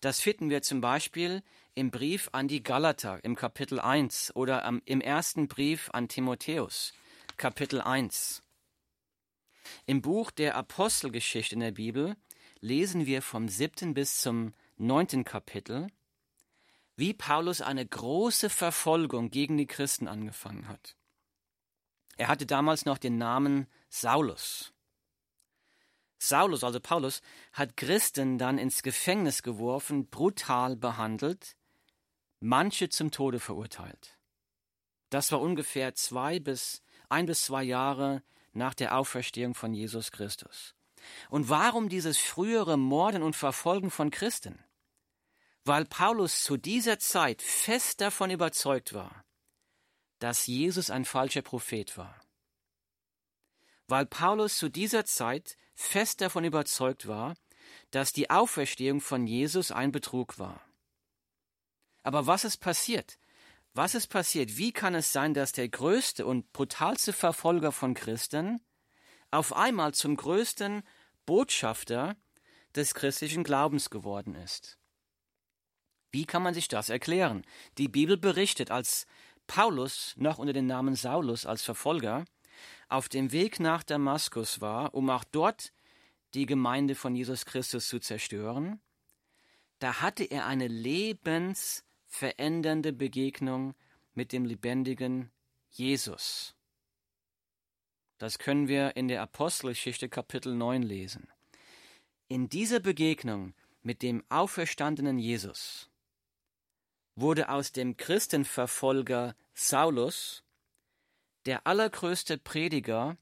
Das 0.00 0.20
finden 0.20 0.50
wir 0.50 0.62
zum 0.62 0.80
Beispiel 0.80 1.42
im 1.74 1.90
Brief 1.90 2.28
an 2.32 2.48
die 2.48 2.62
Galater 2.62 3.24
im 3.24 3.34
Kapitel 3.34 3.80
1 3.80 4.36
oder 4.36 4.64
im 4.84 5.00
ersten 5.00 5.48
Brief 5.48 5.88
an 5.92 6.06
Timotheus, 6.06 6.92
Kapitel 7.38 7.80
1. 7.80 8.42
Im 9.86 10.02
Buch 10.02 10.30
der 10.30 10.56
Apostelgeschichte 10.56 11.54
in 11.54 11.60
der 11.60 11.72
Bibel 11.72 12.14
lesen 12.60 13.06
wir 13.06 13.22
vom 13.22 13.48
siebten 13.48 13.94
bis 13.94 14.20
zum 14.20 14.52
neunten 14.76 15.24
Kapitel, 15.24 15.86
wie 16.96 17.14
Paulus 17.14 17.62
eine 17.62 17.86
große 17.86 18.50
Verfolgung 18.50 19.30
gegen 19.30 19.56
die 19.56 19.66
Christen 19.66 20.08
angefangen 20.08 20.68
hat. 20.68 20.94
Er 22.18 22.28
hatte 22.28 22.44
damals 22.44 22.84
noch 22.84 22.98
den 22.98 23.16
Namen 23.16 23.66
Saulus. 23.88 24.74
Saulus, 26.18 26.62
also 26.64 26.80
Paulus, 26.80 27.22
hat 27.54 27.78
Christen 27.78 28.36
dann 28.36 28.58
ins 28.58 28.82
Gefängnis 28.82 29.42
geworfen, 29.42 30.08
brutal 30.08 30.76
behandelt 30.76 31.56
manche 32.42 32.88
zum 32.88 33.10
Tode 33.10 33.40
verurteilt. 33.40 34.18
Das 35.10 35.30
war 35.32 35.40
ungefähr 35.40 35.94
zwei 35.94 36.40
bis 36.40 36.82
ein 37.08 37.26
bis 37.26 37.44
zwei 37.44 37.62
Jahre 37.62 38.22
nach 38.52 38.74
der 38.74 38.96
Auferstehung 38.96 39.54
von 39.54 39.74
Jesus 39.74 40.10
Christus. 40.10 40.74
Und 41.30 41.48
warum 41.48 41.88
dieses 41.88 42.18
frühere 42.18 42.76
Morden 42.76 43.22
und 43.22 43.36
Verfolgen 43.36 43.90
von 43.90 44.10
Christen? 44.10 44.62
Weil 45.64 45.84
Paulus 45.84 46.42
zu 46.42 46.56
dieser 46.56 46.98
Zeit 46.98 47.42
fest 47.42 48.00
davon 48.00 48.30
überzeugt 48.30 48.94
war, 48.94 49.24
dass 50.18 50.46
Jesus 50.46 50.90
ein 50.90 51.04
falscher 51.04 51.42
Prophet 51.42 51.96
war. 51.96 52.20
Weil 53.88 54.06
Paulus 54.06 54.56
zu 54.56 54.68
dieser 54.68 55.04
Zeit 55.04 55.56
fest 55.74 56.20
davon 56.20 56.44
überzeugt 56.44 57.06
war, 57.06 57.34
dass 57.90 58.12
die 58.12 58.30
Auferstehung 58.30 59.00
von 59.00 59.26
Jesus 59.26 59.70
ein 59.70 59.92
Betrug 59.92 60.38
war. 60.38 60.64
Aber 62.02 62.26
was 62.26 62.44
ist 62.44 62.58
passiert? 62.58 63.18
Was 63.74 63.94
ist 63.94 64.08
passiert? 64.08 64.58
Wie 64.58 64.72
kann 64.72 64.94
es 64.94 65.12
sein, 65.12 65.34
dass 65.34 65.52
der 65.52 65.68
größte 65.68 66.26
und 66.26 66.52
brutalste 66.52 67.12
Verfolger 67.12 67.72
von 67.72 67.94
Christen 67.94 68.60
auf 69.30 69.54
einmal 69.54 69.94
zum 69.94 70.16
größten 70.16 70.82
Botschafter 71.24 72.16
des 72.74 72.94
christlichen 72.94 73.44
Glaubens 73.44 73.88
geworden 73.88 74.34
ist? 74.34 74.78
Wie 76.10 76.26
kann 76.26 76.42
man 76.42 76.52
sich 76.52 76.68
das 76.68 76.90
erklären? 76.90 77.46
Die 77.78 77.88
Bibel 77.88 78.18
berichtet, 78.18 78.70
als 78.70 79.06
Paulus 79.46 80.14
noch 80.16 80.38
unter 80.38 80.52
dem 80.52 80.66
Namen 80.66 80.94
Saulus 80.94 81.46
als 81.46 81.62
Verfolger 81.62 82.26
auf 82.88 83.08
dem 83.08 83.32
Weg 83.32 83.58
nach 83.58 83.82
Damaskus 83.82 84.60
war, 84.60 84.94
um 84.94 85.08
auch 85.08 85.24
dort 85.24 85.72
die 86.34 86.46
Gemeinde 86.46 86.94
von 86.94 87.14
Jesus 87.14 87.46
Christus 87.46 87.88
zu 87.88 87.98
zerstören, 87.98 88.80
da 89.78 90.00
hatte 90.00 90.24
er 90.24 90.46
eine 90.46 90.68
lebens 90.68 91.84
verändernde 92.12 92.92
Begegnung 92.92 93.74
mit 94.12 94.32
dem 94.32 94.44
lebendigen 94.44 95.30
Jesus. 95.70 96.54
Das 98.18 98.38
können 98.38 98.68
wir 98.68 98.96
in 98.96 99.08
der 99.08 99.22
Apostelgeschichte 99.22 100.10
Kapitel 100.10 100.54
9 100.54 100.82
lesen. 100.82 101.26
In 102.28 102.50
dieser 102.50 102.80
Begegnung 102.80 103.54
mit 103.82 104.02
dem 104.02 104.22
auferstandenen 104.28 105.18
Jesus 105.18 105.88
wurde 107.16 107.48
aus 107.48 107.72
dem 107.72 107.96
Christenverfolger 107.96 109.34
Saulus 109.54 110.44
der 111.46 111.66
allergrößte 111.66 112.36
Prediger, 112.36 113.16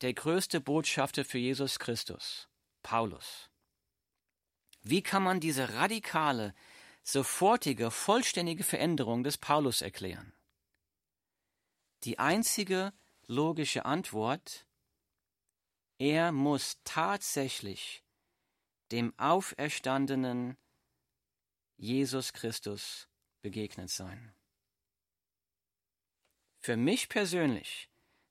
der 0.00 0.14
größte 0.14 0.60
Botschafter 0.60 1.24
für 1.24 1.38
Jesus 1.38 1.80
Christus, 1.80 2.48
Paulus. 2.84 3.50
Wie 4.82 5.02
kann 5.02 5.24
man 5.24 5.40
diese 5.40 5.74
radikale, 5.74 6.54
sofortige, 7.10 7.90
vollständige 7.90 8.64
Veränderung 8.64 9.24
des 9.24 9.38
Paulus 9.38 9.80
erklären? 9.80 10.34
Die 12.04 12.18
einzige 12.18 12.92
logische 13.26 13.86
Antwort, 13.86 14.66
er 15.98 16.32
muss 16.32 16.78
tatsächlich 16.84 18.04
dem 18.92 19.18
auferstandenen 19.18 20.56
Jesus 21.76 22.32
Christus 22.32 23.08
begegnet 23.40 23.90
sein. 23.90 24.34
Für 26.60 26.76
mich 26.76 27.08
persönlich 27.08 27.88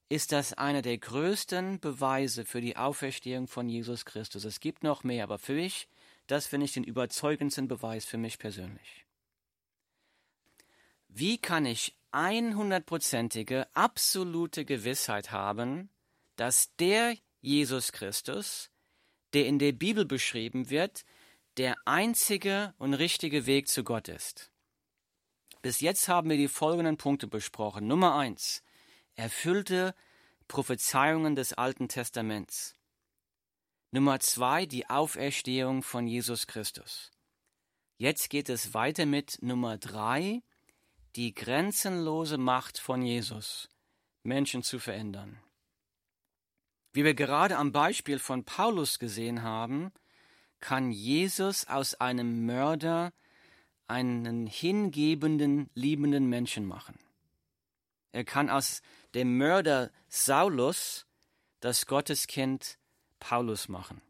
ist 0.09 0.31
das 0.31 0.53
einer 0.53 0.81
der 0.83 0.97
größten 0.97 1.79
Beweise 1.79 2.45
für 2.45 2.61
die 2.61 2.77
Auferstehung 2.77 3.47
von 3.47 3.67
Jesus 3.69 4.05
Christus. 4.05 4.45
Es 4.45 4.59
gibt 4.59 4.83
noch 4.83 5.03
mehr, 5.03 5.23
aber 5.23 5.39
für 5.39 5.53
mich, 5.53 5.87
das 6.27 6.47
finde 6.47 6.65
ich 6.65 6.73
den 6.73 6.83
überzeugendsten 6.83 7.67
Beweis 7.67 8.05
für 8.05 8.17
mich 8.17 8.37
persönlich. 8.37 9.05
Wie 11.07 11.37
kann 11.37 11.65
ich 11.65 11.97
einhundertprozentige, 12.11 13.67
absolute 13.73 14.65
Gewissheit 14.65 15.31
haben, 15.31 15.89
dass 16.35 16.73
der 16.75 17.15
Jesus 17.41 17.91
Christus, 17.91 18.69
der 19.33 19.45
in 19.45 19.59
der 19.59 19.71
Bibel 19.71 20.05
beschrieben 20.05 20.69
wird, 20.69 21.05
der 21.57 21.75
einzige 21.85 22.73
und 22.77 22.93
richtige 22.93 23.45
Weg 23.45 23.67
zu 23.67 23.83
Gott 23.83 24.07
ist. 24.07 24.51
Bis 25.61 25.81
jetzt 25.81 26.07
haben 26.07 26.29
wir 26.29 26.37
die 26.37 26.47
folgenden 26.47 26.97
Punkte 26.97 27.27
besprochen. 27.27 27.87
Nummer 27.87 28.15
eins, 28.15 28.63
erfüllte 29.15 29.95
Prophezeiungen 30.47 31.35
des 31.35 31.53
Alten 31.53 31.89
Testaments. 31.89 32.75
Nummer 33.91 34.19
zwei, 34.19 34.65
die 34.65 34.89
Auferstehung 34.89 35.81
von 35.81 36.07
Jesus 36.07 36.45
Christus. 36.45 37.11
Jetzt 37.97 38.29
geht 38.29 38.49
es 38.49 38.73
weiter 38.73 39.05
mit 39.05 39.41
Nummer 39.41 39.77
drei, 39.77 40.43
die 41.15 41.33
grenzenlose 41.33 42.37
Macht 42.37 42.79
von 42.79 43.01
Jesus, 43.01 43.69
Menschen 44.23 44.61
zu 44.61 44.79
verändern. 44.79 45.39
Wie 46.91 47.05
wir 47.05 47.13
gerade 47.13 47.57
am 47.57 47.71
Beispiel 47.71 48.19
von 48.19 48.43
Paulus 48.43 48.99
gesehen 48.99 49.41
haben, 49.41 49.93
kann 50.59 50.91
Jesus 50.91 51.65
aus 51.67 51.95
einem 51.95 52.45
Mörder 52.45 53.13
einen 53.87 54.47
hingebenden, 54.47 55.69
liebenden 55.75 56.27
Menschen 56.27 56.65
machen. 56.65 56.99
Er 58.11 58.25
kann 58.25 58.49
aus 58.49 58.81
dem 59.13 59.37
Mörder 59.37 59.91
Saulus 60.09 61.05
das 61.61 61.85
Gotteskind 61.85 62.77
Paulus 63.19 63.69
machen. 63.69 64.01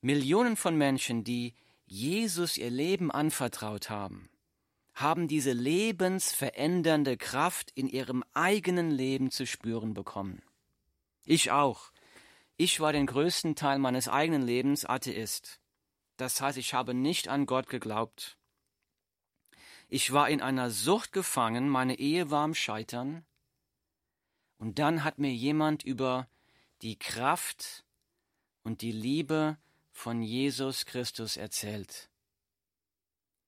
Millionen 0.00 0.56
von 0.56 0.76
Menschen, 0.76 1.24
die 1.24 1.54
Jesus 1.86 2.56
ihr 2.56 2.70
Leben 2.70 3.10
anvertraut 3.10 3.90
haben, 3.90 4.28
haben 4.94 5.28
diese 5.28 5.52
lebensverändernde 5.52 7.16
Kraft 7.16 7.70
in 7.74 7.88
ihrem 7.88 8.24
eigenen 8.34 8.90
Leben 8.90 9.30
zu 9.30 9.46
spüren 9.46 9.94
bekommen. 9.94 10.42
Ich 11.24 11.50
auch. 11.50 11.92
Ich 12.56 12.80
war 12.80 12.92
den 12.92 13.06
größten 13.06 13.56
Teil 13.56 13.78
meines 13.78 14.08
eigenen 14.08 14.42
Lebens 14.42 14.84
Atheist. 14.84 15.60
Das 16.16 16.40
heißt, 16.40 16.58
ich 16.58 16.74
habe 16.74 16.94
nicht 16.94 17.28
an 17.28 17.46
Gott 17.46 17.68
geglaubt. 17.68 18.36
Ich 19.88 20.12
war 20.12 20.28
in 20.28 20.40
einer 20.40 20.70
Sucht 20.70 21.12
gefangen, 21.12 21.68
meine 21.68 21.98
Ehe 21.98 22.30
war 22.30 22.44
am 22.44 22.54
Scheitern. 22.54 23.24
Und 24.58 24.78
dann 24.78 25.04
hat 25.04 25.18
mir 25.18 25.32
jemand 25.32 25.82
über 25.82 26.28
die 26.82 26.98
Kraft 26.98 27.81
und 28.62 28.82
die 28.82 28.92
Liebe 28.92 29.58
von 29.90 30.22
Jesus 30.22 30.86
Christus 30.86 31.36
erzählt. 31.36 32.10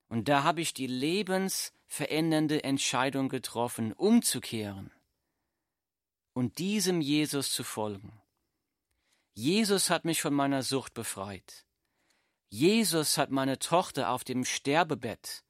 Und 0.08 0.28
da 0.28 0.42
habe 0.42 0.60
ich 0.60 0.74
die 0.74 0.86
lebensverändernde 0.86 2.62
Entscheidung 2.62 3.28
getroffen, 3.28 3.92
umzukehren 3.92 4.92
und 6.34 6.58
diesem 6.58 7.00
Jesus 7.00 7.52
zu 7.52 7.64
folgen. 7.64 8.20
Jesus 9.34 9.90
hat 9.90 10.04
mich 10.04 10.20
von 10.20 10.34
meiner 10.34 10.62
Sucht 10.62 10.94
befreit. 10.94 11.66
Jesus 12.50 13.18
hat 13.18 13.30
meine 13.30 13.58
Tochter 13.58 14.10
auf 14.10 14.22
dem 14.22 14.44
Sterbebett 14.44 15.44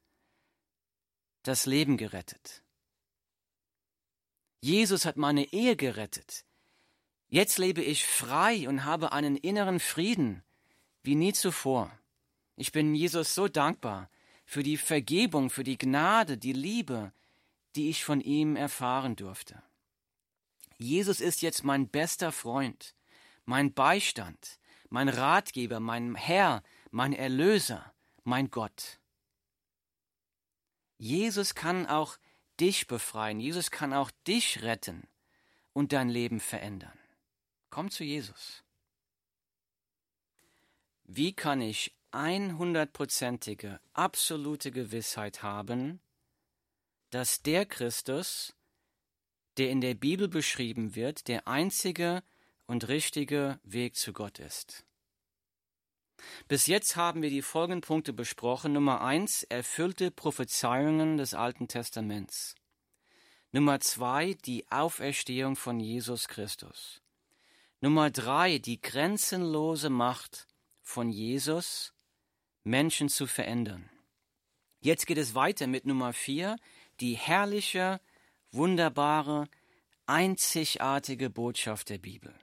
das 1.43 1.67
Leben 1.67 1.97
gerettet. 1.97 2.63
Jesus 4.61 5.05
hat 5.05 5.17
meine 5.17 5.53
Ehe 5.53 5.75
gerettet. 5.75 6.45
Jetzt 7.29 7.57
lebe 7.57 7.81
ich 7.81 8.05
frei 8.05 8.67
und 8.67 8.85
habe 8.85 9.11
einen 9.11 9.35
inneren 9.35 9.79
Frieden 9.79 10.43
wie 11.03 11.15
nie 11.15 11.33
zuvor. 11.33 11.91
Ich 12.55 12.71
bin 12.71 12.95
Jesus 12.95 13.35
so 13.35 13.47
dankbar 13.47 14.09
für 14.45 14.63
die 14.63 14.77
Vergebung, 14.77 15.49
für 15.49 15.63
die 15.63 15.77
Gnade, 15.77 16.37
die 16.37 16.53
Liebe, 16.53 17.11
die 17.75 17.89
ich 17.89 18.05
von 18.05 18.21
ihm 18.21 18.55
erfahren 18.55 19.15
durfte. 19.15 19.61
Jesus 20.77 21.19
ist 21.19 21.41
jetzt 21.41 21.63
mein 21.63 21.89
bester 21.89 22.31
Freund, 22.31 22.95
mein 23.45 23.73
Beistand, 23.73 24.59
mein 24.89 25.09
Ratgeber, 25.09 25.79
mein 25.79 26.15
Herr, 26.15 26.63
mein 26.91 27.13
Erlöser, 27.13 27.93
mein 28.23 28.49
Gott. 28.49 28.99
Jesus 30.97 31.55
kann 31.55 31.85
auch 31.85 32.17
dich 32.59 32.87
befreien, 32.87 33.39
Jesus 33.39 33.71
kann 33.71 33.93
auch 33.93 34.11
dich 34.27 34.61
retten 34.63 35.07
und 35.73 35.91
dein 35.91 36.09
Leben 36.09 36.39
verändern. 36.39 36.97
Komm 37.75 37.91
zu 37.91 38.05
Jesus. 38.05 38.63
Wie 41.03 41.33
kann 41.33 41.59
ich 41.59 41.93
einhundertprozentige, 42.11 43.81
absolute 43.91 44.71
Gewissheit 44.71 45.43
haben, 45.43 45.99
dass 47.09 47.41
der 47.41 47.65
Christus, 47.65 48.55
der 49.57 49.71
in 49.71 49.81
der 49.81 49.93
Bibel 49.93 50.29
beschrieben 50.29 50.95
wird, 50.95 51.27
der 51.27 51.49
einzige 51.49 52.23
und 52.65 52.87
richtige 52.87 53.59
Weg 53.63 53.97
zu 53.97 54.13
Gott 54.13 54.39
ist? 54.39 54.85
Bis 56.47 56.67
jetzt 56.67 56.95
haben 56.95 57.21
wir 57.21 57.29
die 57.29 57.41
folgenden 57.41 57.81
Punkte 57.81 58.13
besprochen. 58.13 58.71
Nummer 58.71 59.01
eins, 59.01 59.43
erfüllte 59.43 60.11
Prophezeiungen 60.11 61.17
des 61.17 61.33
Alten 61.33 61.67
Testaments. 61.67 62.55
Nummer 63.51 63.81
zwei, 63.81 64.33
die 64.45 64.65
Auferstehung 64.71 65.57
von 65.57 65.81
Jesus 65.81 66.29
Christus. 66.29 67.01
Nummer 67.81 68.09
drei, 68.09 68.57
die 68.57 68.81
grenzenlose 68.81 69.89
Macht 69.89 70.47
von 70.81 71.09
Jesus, 71.09 71.93
Menschen 72.63 73.09
zu 73.09 73.27
verändern. 73.27 73.89
Jetzt 74.79 75.07
geht 75.07 75.17
es 75.17 75.35
weiter 75.35 75.67
mit 75.67 75.85
Nummer 75.85 76.13
vier, 76.13 76.57
die 76.99 77.15
herrliche, 77.15 77.99
wunderbare, 78.51 79.47
einzigartige 80.05 81.29
Botschaft 81.29 81.89
der 81.89 81.97
Bibel. 81.97 82.33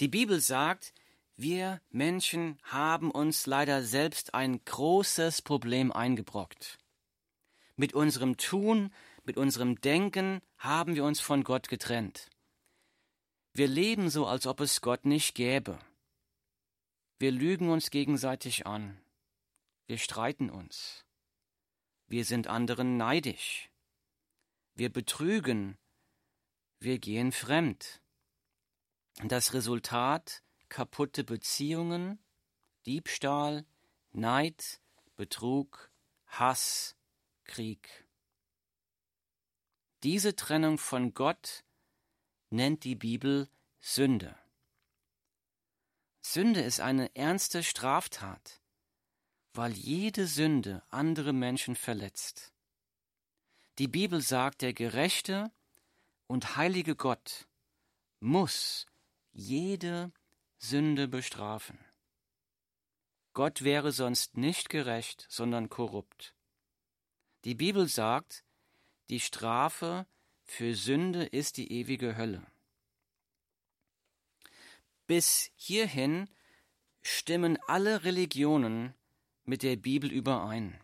Die 0.00 0.08
Bibel 0.08 0.40
sagt, 0.40 0.92
wir 1.36 1.80
Menschen 1.90 2.58
haben 2.62 3.10
uns 3.10 3.46
leider 3.46 3.82
selbst 3.82 4.34
ein 4.34 4.64
großes 4.64 5.42
Problem 5.42 5.92
eingebrockt. 5.92 6.78
Mit 7.76 7.92
unserem 7.94 8.36
Tun, 8.36 8.92
mit 9.24 9.36
unserem 9.36 9.80
Denken 9.80 10.40
haben 10.56 10.94
wir 10.94 11.04
uns 11.04 11.20
von 11.20 11.44
Gott 11.44 11.68
getrennt. 11.68 12.30
Wir 13.56 13.68
leben 13.68 14.10
so, 14.10 14.26
als 14.26 14.46
ob 14.46 14.60
es 14.60 14.82
Gott 14.82 15.06
nicht 15.06 15.34
gäbe. 15.34 15.78
Wir 17.18 17.32
lügen 17.32 17.70
uns 17.70 17.90
gegenseitig 17.90 18.66
an. 18.66 19.00
Wir 19.86 19.96
streiten 19.96 20.50
uns. 20.50 21.06
Wir 22.06 22.26
sind 22.26 22.48
anderen 22.48 22.98
neidisch. 22.98 23.70
Wir 24.74 24.92
betrügen. 24.92 25.78
Wir 26.80 26.98
gehen 26.98 27.32
fremd. 27.32 28.02
Das 29.24 29.54
Resultat 29.54 30.42
kaputte 30.68 31.24
Beziehungen, 31.24 32.18
Diebstahl, 32.84 33.64
Neid, 34.12 34.82
Betrug, 35.14 35.90
Hass, 36.26 36.94
Krieg. 37.44 38.06
Diese 40.02 40.36
Trennung 40.36 40.76
von 40.76 41.14
Gott 41.14 41.64
nennt 42.50 42.84
die 42.84 42.94
Bibel 42.94 43.48
Sünde. 43.80 44.36
Sünde 46.20 46.60
ist 46.60 46.80
eine 46.80 47.14
ernste 47.14 47.62
Straftat, 47.62 48.60
weil 49.52 49.72
jede 49.72 50.26
Sünde 50.26 50.82
andere 50.90 51.32
Menschen 51.32 51.76
verletzt. 51.76 52.52
Die 53.78 53.88
Bibel 53.88 54.20
sagt, 54.20 54.62
der 54.62 54.72
gerechte 54.72 55.52
und 56.26 56.56
heilige 56.56 56.96
Gott 56.96 57.46
muss 58.20 58.86
jede 59.32 60.12
Sünde 60.58 61.08
bestrafen. 61.08 61.78
Gott 63.34 63.62
wäre 63.62 63.92
sonst 63.92 64.36
nicht 64.36 64.70
gerecht, 64.70 65.26
sondern 65.28 65.68
korrupt. 65.68 66.34
Die 67.44 67.54
Bibel 67.54 67.86
sagt, 67.86 68.44
die 69.10 69.20
Strafe 69.20 70.06
für 70.46 70.74
Sünde 70.74 71.24
ist 71.24 71.56
die 71.56 71.72
ewige 71.72 72.16
Hölle. 72.16 72.42
Bis 75.06 75.50
hierhin 75.56 76.28
stimmen 77.02 77.58
alle 77.66 78.04
Religionen 78.04 78.94
mit 79.44 79.62
der 79.62 79.76
Bibel 79.76 80.10
überein. 80.10 80.80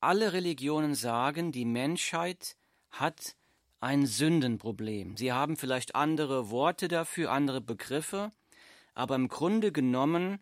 Alle 0.00 0.32
Religionen 0.32 0.94
sagen, 0.94 1.52
die 1.52 1.64
Menschheit 1.64 2.56
hat 2.90 3.36
ein 3.80 4.06
Sündenproblem. 4.06 5.16
Sie 5.16 5.32
haben 5.32 5.56
vielleicht 5.56 5.94
andere 5.94 6.50
Worte 6.50 6.86
dafür, 6.88 7.32
andere 7.32 7.60
Begriffe, 7.60 8.30
aber 8.94 9.16
im 9.16 9.28
Grunde 9.28 9.72
genommen 9.72 10.38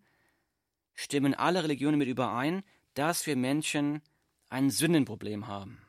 stimmen 0.95 1.35
alle 1.35 1.63
Religionen 1.63 1.99
mit 1.99 2.09
überein, 2.09 2.63
dass 2.95 3.27
wir 3.27 3.37
Menschen 3.37 4.03
ein 4.51 4.71
Sündenproblem 4.71 5.47
haben, 5.47 5.81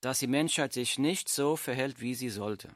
dass 0.00 0.18
die 0.18 0.26
Menschheit 0.26 0.72
sich 0.72 0.98
nicht 0.98 1.28
so 1.28 1.56
verhält, 1.56 2.00
wie 2.00 2.14
sie 2.14 2.30
sollte. 2.30 2.74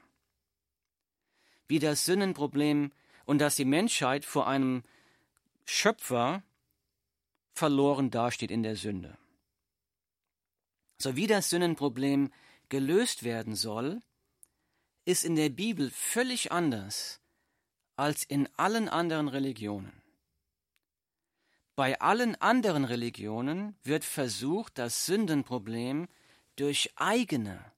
Wie 1.68 1.78
das 1.78 2.04
Sündenproblem 2.04 2.92
und 3.24 3.38
dass 3.38 3.56
die 3.56 3.64
Menschheit 3.64 4.24
vor 4.24 4.46
einem 4.48 4.82
Schöpfer 5.64 6.42
verloren 7.52 8.10
dasteht 8.10 8.50
in 8.50 8.62
der 8.62 8.76
Sünde. 8.76 9.16
So 10.98 11.16
wie 11.16 11.26
das 11.26 11.50
Sündenproblem 11.50 12.32
gelöst 12.68 13.22
werden 13.22 13.54
soll, 13.54 14.00
ist 15.04 15.24
in 15.24 15.36
der 15.36 15.48
Bibel 15.48 15.90
völlig 15.90 16.52
anders 16.52 17.20
als 17.96 18.24
in 18.24 18.48
allen 18.56 18.88
anderen 18.88 19.28
Religionen. 19.28 20.00
Bei 21.76 22.00
allen 22.00 22.34
anderen 22.36 22.84
Religionen 22.84 23.76
wird 23.82 24.04
versucht, 24.04 24.78
das 24.78 25.06
Sündenproblem 25.06 26.08
durch 26.60 26.92
eigene 26.96 27.72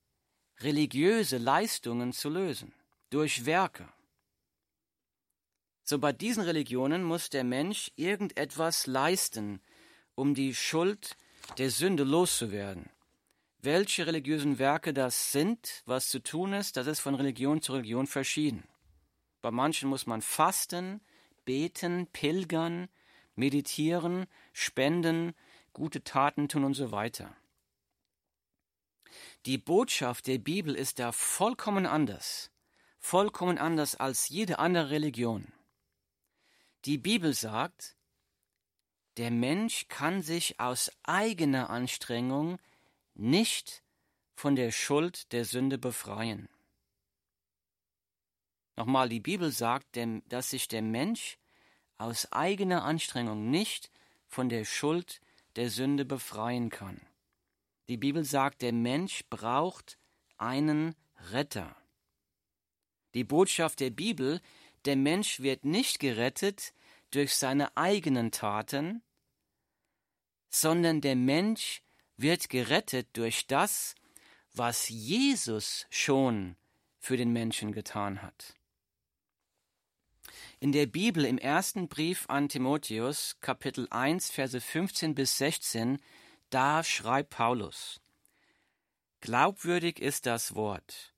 religiöse 0.59 1.38
Leistungen 1.38 2.12
zu 2.12 2.29
lösen, 2.29 2.75
durch 3.11 3.47
Werke. 3.47 3.88
So 5.85 6.01
bei 6.01 6.12
diesen 6.12 6.42
Religionen 6.42 7.05
muss 7.05 7.31
der 7.31 7.45
Mensch 7.45 7.92
irgendetwas 7.95 8.88
leisten, 8.88 9.61
um 10.16 10.35
die 10.35 10.53
Schuld 10.53 11.16
der 11.59 11.71
Sünde 11.71 12.03
loszuwerden. 12.03 12.90
Welche 13.59 14.05
religiösen 14.09 14.59
Werke 14.59 14.92
das 14.92 15.31
sind, 15.31 15.85
was 15.87 16.09
zu 16.09 16.21
tun 16.21 16.53
ist, 16.53 16.77
das 16.77 16.88
ist 16.88 16.99
von 16.99 17.14
Religion 17.14 17.62
zu 17.62 17.75
Religion 17.75 18.09
verschieden. 18.09 18.64
Bei 19.42 19.53
manchen 19.53 19.88
muss 19.88 20.07
man 20.07 20.23
fasten, 20.23 21.01
beten, 21.45 22.09
pilgern, 22.09 22.88
meditieren, 23.37 24.27
spenden, 24.53 25.35
gute 25.73 26.03
Taten 26.03 26.49
tun 26.49 26.64
und 26.64 26.75
so 26.75 26.90
weiter. 26.90 27.37
Die 29.45 29.59
Botschaft 29.59 30.29
der 30.29 30.39
Bibel 30.39 30.77
ist 30.77 31.01
da 31.01 31.11
vollkommen 31.11 31.85
anders, 31.85 32.53
vollkommen 33.01 33.59
anders 33.59 33.97
als 33.97 34.29
jede 34.29 34.61
andere 34.61 34.91
Religion. 34.91 35.53
Die 36.85 36.97
Bibel 36.97 37.35
sagt, 37.35 37.97
der 39.17 39.33
Mensch 39.33 39.89
kann 39.89 40.23
sich 40.23 40.61
aus 40.61 40.93
eigener 41.03 41.71
Anstrengung 41.71 42.61
nicht 43.15 43.83
von 44.35 44.55
der 44.55 44.71
Schuld 44.71 45.33
der 45.33 45.45
Sünde 45.45 45.77
befreien. 45.77 46.49
Nochmal, 48.77 49.09
die 49.09 49.21
Bibel 49.21 49.51
sagt, 49.51 49.99
dass 50.27 50.51
sich 50.51 50.69
der 50.69 50.83
Mensch 50.83 51.37
aus 51.99 52.31
eigener 52.31 52.85
Anstrengung 52.85 53.51
nicht 53.51 53.91
von 54.29 54.49
der 54.49 54.65
Schuld 54.65 55.21
der 55.57 55.69
Sünde 55.69 56.05
befreien 56.05 56.71
kann. 56.71 57.01
Die 57.93 57.99
Bibel 57.99 58.25
sagt, 58.25 58.63
der 58.63 58.73
Mensch 58.73 59.23
braucht 59.29 59.99
einen 60.39 60.95
Retter. 61.31 61.77
Die 63.13 63.23
Botschaft 63.23 63.81
der 63.81 63.91
Bibel 63.91 64.41
der 64.87 64.97
Mensch 64.97 65.41
wird 65.41 65.67
nicht 65.67 66.01
gerettet 66.01 66.73
durch 67.11 67.37
seine 67.37 67.77
eigenen 67.77 68.31
Taten, 68.31 69.03
sondern 70.49 71.03
der 71.03 71.17
Mensch 71.17 71.83
wird 72.17 72.49
gerettet 72.49 73.09
durch 73.13 73.47
das, 73.47 73.95
was 74.55 74.89
Jesus 74.89 75.87
schon 75.91 76.57
für 76.99 77.19
den 77.19 77.31
Menschen 77.31 77.73
getan 77.73 78.23
hat. 78.23 78.55
In 80.61 80.73
der 80.73 80.87
Bibel 80.87 81.27
im 81.27 81.37
ersten 81.37 81.89
Brief 81.89 82.25
an 82.31 82.49
Timotheus, 82.49 83.37
Kapitel 83.43 83.87
1, 83.91 84.31
Verse 84.31 84.59
15 84.59 85.15
bis 85.15 85.37
16, 85.37 85.99
da 86.53 86.85
schreibt 86.85 87.31
Paulus, 87.31 88.01
Glaubwürdig 89.21 90.01
ist 90.01 90.27
das 90.27 90.55
Wort 90.55 91.15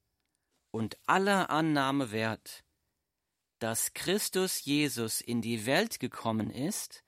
und 0.70 0.97
aller 1.07 1.51
Annahme 1.51 2.12
wert, 2.12 2.64
dass 3.59 3.94
Christus 3.94 4.64
Jesus 4.64 5.20
in 5.20 5.40
die 5.40 5.66
Welt 5.66 5.99
gekommen 5.99 6.51
ist, 6.51 7.03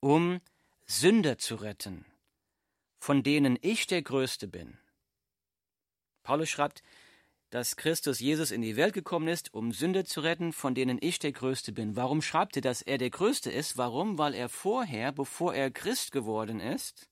um 0.00 0.40
Sünder 0.84 1.38
zu 1.38 1.54
retten, 1.54 2.04
von 2.98 3.22
denen 3.22 3.56
ich 3.62 3.86
der 3.86 4.02
Größte 4.02 4.48
bin. 4.48 4.78
Paulus 6.24 6.50
schreibt, 6.50 6.82
dass 7.50 7.76
Christus 7.76 8.18
Jesus 8.18 8.50
in 8.50 8.62
die 8.62 8.76
Welt 8.76 8.94
gekommen 8.94 9.28
ist, 9.28 9.54
um 9.54 9.72
Sünder 9.72 10.04
zu 10.04 10.20
retten, 10.20 10.52
von 10.52 10.74
denen 10.74 10.98
ich 11.00 11.18
der 11.18 11.32
Größte 11.32 11.72
bin. 11.72 11.96
Warum 11.96 12.20
schreibt 12.20 12.56
er, 12.56 12.62
dass 12.62 12.82
er 12.82 12.98
der 12.98 13.10
Größte 13.10 13.50
ist? 13.50 13.76
Warum? 13.76 14.18
Weil 14.18 14.34
er 14.34 14.48
vorher, 14.48 15.12
bevor 15.12 15.54
er 15.54 15.70
Christ 15.70 16.12
geworden 16.12 16.60
ist, 16.60 17.08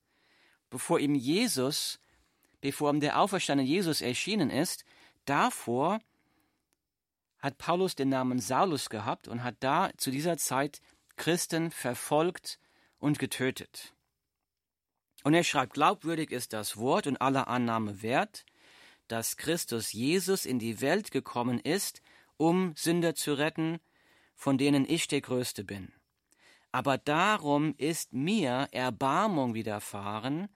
bevor 0.70 0.98
ihm 1.00 1.14
Jesus, 1.14 2.00
bevor 2.60 2.90
ihm 2.90 3.00
der 3.00 3.18
auferstandene 3.18 3.68
Jesus 3.68 4.00
erschienen 4.00 4.50
ist, 4.50 4.84
davor 5.24 6.00
hat 7.40 7.58
Paulus 7.58 7.94
den 7.94 8.10
Namen 8.10 8.38
Saulus 8.38 8.90
gehabt 8.90 9.28
und 9.28 9.42
hat 9.42 9.56
da 9.60 9.90
zu 9.96 10.10
dieser 10.10 10.36
Zeit 10.36 10.80
Christen 11.16 11.70
verfolgt 11.70 12.58
und 12.98 13.18
getötet. 13.18 13.94
Und 15.22 15.34
er 15.34 15.44
schreibt, 15.44 15.74
glaubwürdig 15.74 16.30
ist 16.30 16.52
das 16.52 16.76
Wort 16.76 17.06
und 17.06 17.20
aller 17.20 17.48
Annahme 17.48 18.02
wert, 18.02 18.44
dass 19.08 19.36
Christus 19.36 19.92
Jesus 19.92 20.46
in 20.46 20.58
die 20.58 20.80
Welt 20.80 21.10
gekommen 21.10 21.58
ist, 21.58 22.00
um 22.36 22.74
Sünder 22.76 23.14
zu 23.14 23.34
retten, 23.34 23.80
von 24.34 24.56
denen 24.56 24.88
ich 24.88 25.08
der 25.08 25.20
Größte 25.20 25.64
bin. 25.64 25.92
Aber 26.72 26.96
darum 26.96 27.74
ist 27.76 28.12
mir 28.12 28.68
Erbarmung 28.70 29.54
widerfahren, 29.54 30.48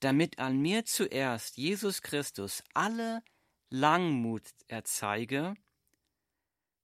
damit 0.00 0.38
an 0.38 0.58
mir 0.58 0.84
zuerst 0.84 1.56
Jesus 1.56 2.02
Christus 2.02 2.62
alle 2.74 3.22
Langmut 3.70 4.42
erzeige, 4.66 5.54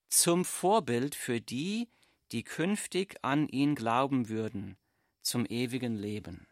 zum 0.09 0.45
Vorbild 0.45 1.15
für 1.15 1.41
die, 1.41 1.89
die 2.33 2.45
künftig 2.45 3.17
an 3.23 3.49
ihn 3.49 3.75
glauben 3.75 4.29
würden, 4.29 4.77
zum 5.23 5.47
ewigen 5.47 5.97
Leben. 5.97 6.47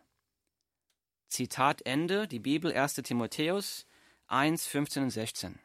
Zitat 1.29 1.83
Ende, 1.87 2.27
die 2.29 2.41
Bibel 2.41 2.73
1 2.73 2.95
Timotheus 2.95 3.87
1, 4.27 4.67
15 4.67 5.03
und 5.05 5.11
16. 5.11 5.59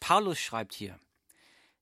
Paulus 0.00 0.38
schreibt 0.38 0.74
hier, 0.74 0.98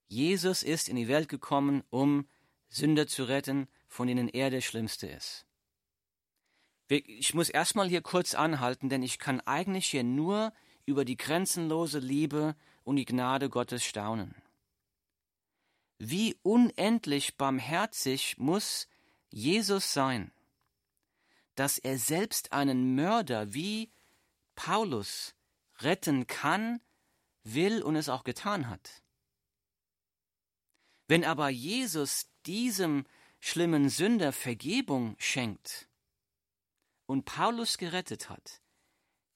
Jesus 0.07 0.63
ist 0.63 0.89
in 0.89 0.97
die 0.97 1.09
Welt 1.09 1.29
gekommen, 1.29 1.85
um 1.91 2.29
Sünder 2.69 3.07
zu 3.07 3.25
retten, 3.25 3.69
von 3.89 4.07
denen 4.07 4.29
er 4.29 4.51
der 4.51 4.61
Schlimmste 4.61 5.07
ist. 5.07 5.47
Ich 6.93 7.35
muss 7.35 7.49
erstmal 7.49 7.89
hier 7.89 8.03
kurz 8.03 8.35
anhalten, 8.35 8.89
denn 8.89 9.05
ich 9.05 9.21
kann 9.21 9.41
eigentlich 9.43 9.87
hier 9.87 10.03
nur 10.03 10.53
über 10.87 11.05
die 11.05 11.17
grenzenlose 11.17 12.01
Liebe 12.01 12.57
und 12.83 12.97
die 12.97 13.05
Gnade 13.05 13.49
Gottes 13.49 13.85
staunen. 13.85 14.35
Wie 15.99 16.37
unendlich 16.43 17.37
barmherzig 17.37 18.39
muss 18.39 18.89
Jesus 19.29 19.93
sein, 19.93 20.33
dass 21.55 21.79
er 21.79 21.97
selbst 21.97 22.53
einen 22.53 22.97
Mörder 22.97 23.55
wie 23.55 23.93
Paulus 24.57 25.37
retten 25.79 26.27
kann, 26.27 26.81
will 27.45 27.85
und 27.85 27.95
es 27.95 28.09
auch 28.09 28.25
getan 28.25 28.69
hat. 28.69 29.05
Wenn 31.07 31.25
aber 31.25 31.51
Jesus 31.51 32.29
diesem 32.47 33.07
schlimmen 33.39 33.89
Sünder 33.89 34.33
Vergebung 34.33 35.15
schenkt 35.19 35.90
und 37.11 37.25
Paulus 37.25 37.77
gerettet 37.77 38.31
hat, 38.31 38.63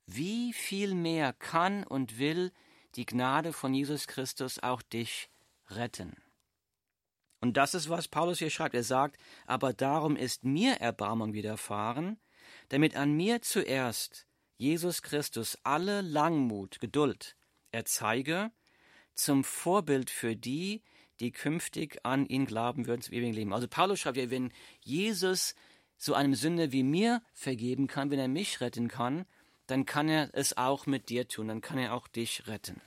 wie 0.06 0.52
viel 0.52 0.94
mehr 0.94 1.32
kann 1.32 1.82
und 1.82 2.18
will 2.20 2.52
die 2.94 3.04
Gnade 3.04 3.52
von 3.52 3.74
Jesus 3.74 4.06
Christus 4.06 4.62
auch 4.62 4.80
dich 4.80 5.28
retten? 5.68 6.14
Und 7.40 7.56
das 7.56 7.74
ist, 7.74 7.88
was 7.88 8.06
Paulus 8.06 8.38
hier 8.38 8.50
schreibt. 8.50 8.76
Er 8.76 8.84
sagt, 8.84 9.18
aber 9.44 9.72
darum 9.72 10.14
ist 10.14 10.44
mir 10.44 10.74
Erbarmung 10.74 11.32
widerfahren, 11.32 12.20
damit 12.68 12.94
an 12.94 13.12
mir 13.12 13.42
zuerst 13.42 14.28
Jesus 14.56 15.02
Christus 15.02 15.58
alle 15.64 16.00
Langmut, 16.00 16.78
Geduld 16.78 17.36
erzeige, 17.72 18.52
zum 19.16 19.42
Vorbild 19.42 20.10
für 20.10 20.36
die, 20.36 20.84
die 21.18 21.32
künftig 21.32 21.98
an 22.04 22.24
ihn 22.26 22.46
glauben 22.46 22.86
würden 22.86 23.02
zum 23.02 23.14
ewigen 23.14 23.34
Leben. 23.34 23.52
Also 23.52 23.66
Paulus 23.66 23.98
schreibt 23.98 24.16
ja, 24.16 24.30
wenn 24.30 24.52
Jesus 24.80 25.56
so 25.96 26.14
einem 26.14 26.34
Sünder 26.34 26.72
wie 26.72 26.82
mir 26.82 27.22
vergeben 27.32 27.86
kann, 27.86 28.10
wenn 28.10 28.18
er 28.18 28.28
mich 28.28 28.60
retten 28.60 28.88
kann, 28.88 29.26
dann 29.66 29.86
kann 29.86 30.08
er 30.08 30.30
es 30.34 30.56
auch 30.56 30.86
mit 30.86 31.08
dir 31.08 31.28
tun, 31.28 31.48
dann 31.48 31.60
kann 31.60 31.78
er 31.78 31.94
auch 31.94 32.08
dich 32.08 32.46
retten. 32.46 32.80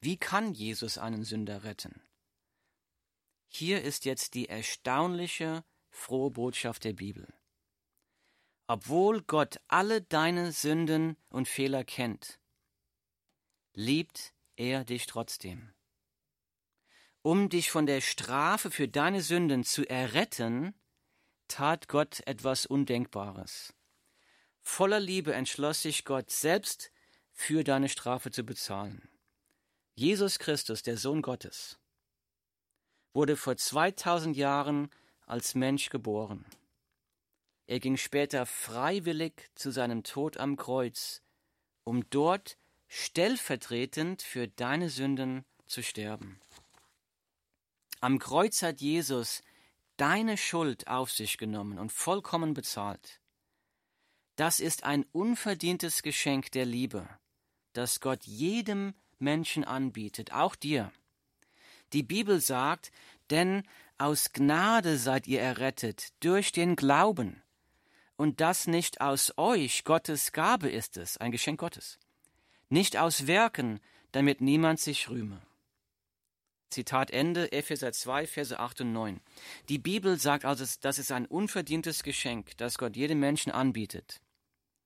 Wie 0.00 0.16
kann 0.16 0.54
Jesus 0.54 0.96
einen 0.96 1.24
Sünder 1.24 1.64
retten? 1.64 2.00
Hier 3.48 3.82
ist 3.82 4.04
jetzt 4.04 4.34
die 4.34 4.48
erstaunliche, 4.48 5.64
frohe 5.90 6.30
Botschaft 6.30 6.84
der 6.84 6.92
Bibel. 6.92 7.26
Obwohl 8.66 9.22
Gott 9.22 9.60
alle 9.66 10.02
deine 10.02 10.52
Sünden 10.52 11.16
und 11.30 11.48
Fehler 11.48 11.84
kennt, 11.84 12.38
liebt 13.72 14.34
er 14.56 14.84
dich 14.84 15.06
trotzdem. 15.06 15.72
Um 17.22 17.48
dich 17.48 17.70
von 17.70 17.86
der 17.86 18.00
Strafe 18.00 18.70
für 18.70 18.86
deine 18.86 19.22
Sünden 19.22 19.64
zu 19.64 19.88
erretten, 19.88 20.74
tat 21.48 21.88
Gott 21.88 22.20
etwas 22.26 22.66
Undenkbares. 22.66 23.74
Voller 24.60 25.00
Liebe 25.00 25.32
entschloss 25.34 25.82
sich 25.82 26.04
Gott 26.04 26.30
selbst 26.30 26.92
für 27.32 27.64
deine 27.64 27.88
Strafe 27.88 28.30
zu 28.30 28.44
bezahlen. 28.44 29.08
Jesus 29.94 30.38
Christus, 30.38 30.82
der 30.82 30.96
Sohn 30.96 31.22
Gottes, 31.22 31.78
wurde 33.12 33.36
vor 33.36 33.56
2000 33.56 34.36
Jahren 34.36 34.90
als 35.26 35.54
Mensch 35.54 35.90
geboren. 35.90 36.44
Er 37.66 37.80
ging 37.80 37.96
später 37.96 38.46
freiwillig 38.46 39.50
zu 39.54 39.70
seinem 39.70 40.02
Tod 40.02 40.36
am 40.36 40.56
Kreuz, 40.56 41.22
um 41.84 42.08
dort 42.10 42.56
stellvertretend 42.88 44.22
für 44.22 44.48
deine 44.48 44.88
Sünden 44.88 45.44
zu 45.66 45.82
sterben. 45.82 46.40
Am 48.00 48.18
Kreuz 48.18 48.62
hat 48.62 48.80
Jesus 48.80 49.42
deine 49.98 50.38
Schuld 50.38 50.88
auf 50.88 51.10
sich 51.10 51.36
genommen 51.36 51.78
und 51.78 51.92
vollkommen 51.92 52.54
bezahlt. 52.54 53.20
Das 54.36 54.60
ist 54.60 54.84
ein 54.84 55.04
unverdientes 55.12 56.02
Geschenk 56.02 56.52
der 56.52 56.64
Liebe, 56.64 57.08
das 57.74 58.00
Gott 58.00 58.24
jedem 58.24 58.94
Menschen 59.18 59.64
anbietet, 59.64 60.32
auch 60.32 60.54
dir. 60.54 60.92
Die 61.92 62.02
Bibel 62.02 62.40
sagt, 62.40 62.90
denn 63.30 63.64
aus 63.98 64.32
Gnade 64.32 64.96
seid 64.96 65.26
ihr 65.26 65.40
errettet 65.40 66.12
durch 66.20 66.52
den 66.52 66.76
Glauben. 66.76 67.42
Und 68.16 68.40
das 68.40 68.66
nicht 68.66 69.00
aus 69.00 69.32
euch, 69.36 69.84
Gottes 69.84 70.32
Gabe 70.32 70.70
ist 70.70 70.96
es, 70.96 71.18
ein 71.18 71.32
Geschenk 71.32 71.60
Gottes. 71.60 71.98
Nicht 72.68 72.96
aus 72.96 73.26
Werken, 73.26 73.80
damit 74.12 74.40
niemand 74.40 74.80
sich 74.80 75.08
rühme. 75.08 75.40
Zitat 76.70 77.10
Ende, 77.10 77.50
Epheser 77.52 77.92
2, 77.92 78.26
Verse 78.26 78.58
8 78.58 78.82
und 78.82 78.92
9. 78.92 79.20
Die 79.68 79.78
Bibel 79.78 80.18
sagt 80.18 80.44
also, 80.44 80.64
das 80.80 80.98
ist 80.98 81.12
ein 81.12 81.26
unverdientes 81.26 82.02
Geschenk, 82.02 82.56
das 82.58 82.78
Gott 82.78 82.96
jedem 82.96 83.20
Menschen 83.20 83.52
anbietet, 83.52 84.20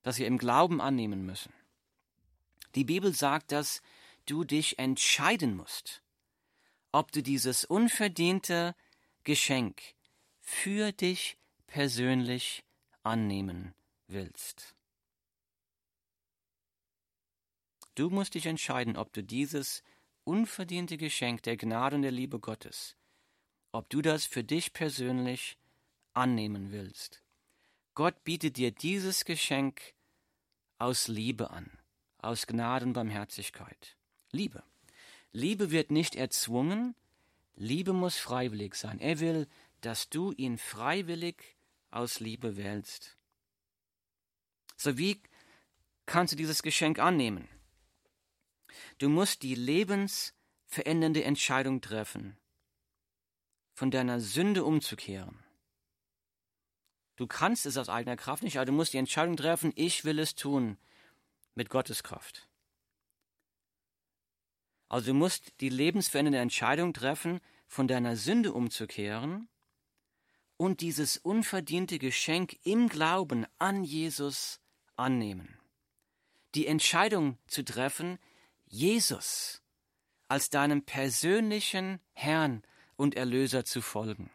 das 0.02 0.18
wir 0.18 0.26
im 0.26 0.38
Glauben 0.38 0.80
annehmen 0.80 1.26
müssen. 1.26 1.52
Die 2.74 2.84
Bibel 2.84 3.14
sagt, 3.14 3.52
dass 3.52 3.82
du 4.26 4.44
dich 4.44 4.78
entscheiden 4.78 5.56
musst, 5.56 6.02
ob 6.92 7.12
du 7.12 7.22
dieses 7.22 7.64
unverdiente 7.64 8.74
Geschenk 9.24 9.82
für 10.40 10.92
dich 10.92 11.36
persönlich 11.66 12.64
annehmen 13.02 13.74
willst. 14.06 14.74
Du 17.94 18.08
musst 18.08 18.34
dich 18.34 18.46
entscheiden, 18.46 18.96
ob 18.96 19.12
du 19.12 19.22
dieses 19.22 19.82
unverdiente 20.24 20.96
Geschenk 20.96 21.42
der 21.42 21.56
Gnade 21.56 21.96
und 21.96 22.02
der 22.02 22.10
Liebe 22.10 22.38
Gottes, 22.38 22.96
ob 23.72 23.88
du 23.90 24.02
das 24.02 24.26
für 24.26 24.44
dich 24.44 24.72
persönlich 24.72 25.58
annehmen 26.14 26.72
willst. 26.72 27.22
Gott 27.94 28.24
bietet 28.24 28.56
dir 28.56 28.70
dieses 28.70 29.24
Geschenk 29.24 29.94
aus 30.78 31.08
Liebe 31.08 31.50
an, 31.50 31.70
aus 32.18 32.46
Gnade 32.46 32.86
und 32.86 32.92
Barmherzigkeit. 32.92 33.96
Liebe. 34.30 34.62
Liebe 35.32 35.70
wird 35.70 35.90
nicht 35.90 36.14
erzwungen, 36.14 36.94
Liebe 37.54 37.92
muss 37.92 38.18
freiwillig 38.18 38.74
sein. 38.74 38.98
Er 38.98 39.20
will, 39.20 39.46
dass 39.82 40.08
du 40.08 40.32
ihn 40.32 40.58
freiwillig 40.58 41.56
aus 41.90 42.20
Liebe 42.20 42.56
wählst. 42.56 43.16
So 44.76 44.96
wie 44.98 45.20
kannst 46.06 46.32
du 46.32 46.36
dieses 46.36 46.62
Geschenk 46.62 46.98
annehmen? 46.98 47.48
Du 48.98 49.08
musst 49.08 49.42
die 49.42 49.54
lebensverändernde 49.54 51.24
Entscheidung 51.24 51.80
treffen, 51.80 52.36
von 53.72 53.90
deiner 53.90 54.20
Sünde 54.20 54.64
umzukehren. 54.64 55.42
Du 57.16 57.26
kannst 57.26 57.66
es 57.66 57.76
aus 57.76 57.88
eigener 57.88 58.16
Kraft 58.16 58.42
nicht, 58.42 58.56
aber 58.56 58.66
du 58.66 58.72
musst 58.72 58.92
die 58.92 58.98
Entscheidung 58.98 59.36
treffen, 59.36 59.72
ich 59.76 60.04
will 60.04 60.18
es 60.18 60.34
tun 60.34 60.78
mit 61.54 61.68
Gottes 61.68 62.02
Kraft. 62.02 62.48
Also 64.88 65.12
du 65.12 65.14
musst 65.14 65.52
die 65.60 65.68
lebensverändernde 65.68 66.38
Entscheidung 66.38 66.92
treffen, 66.92 67.40
von 67.66 67.88
deiner 67.88 68.16
Sünde 68.16 68.52
umzukehren 68.52 69.48
und 70.58 70.82
dieses 70.82 71.16
unverdiente 71.16 71.98
Geschenk 71.98 72.58
im 72.64 72.90
Glauben 72.90 73.46
an 73.58 73.82
Jesus 73.82 74.60
annehmen. 74.96 75.58
Die 76.54 76.66
Entscheidung 76.66 77.38
zu 77.46 77.64
treffen, 77.64 78.18
Jesus 78.72 79.62
als 80.28 80.48
deinem 80.48 80.82
persönlichen 80.82 82.00
Herrn 82.14 82.62
und 82.96 83.14
Erlöser 83.14 83.66
zu 83.66 83.82
folgen. 83.82 84.30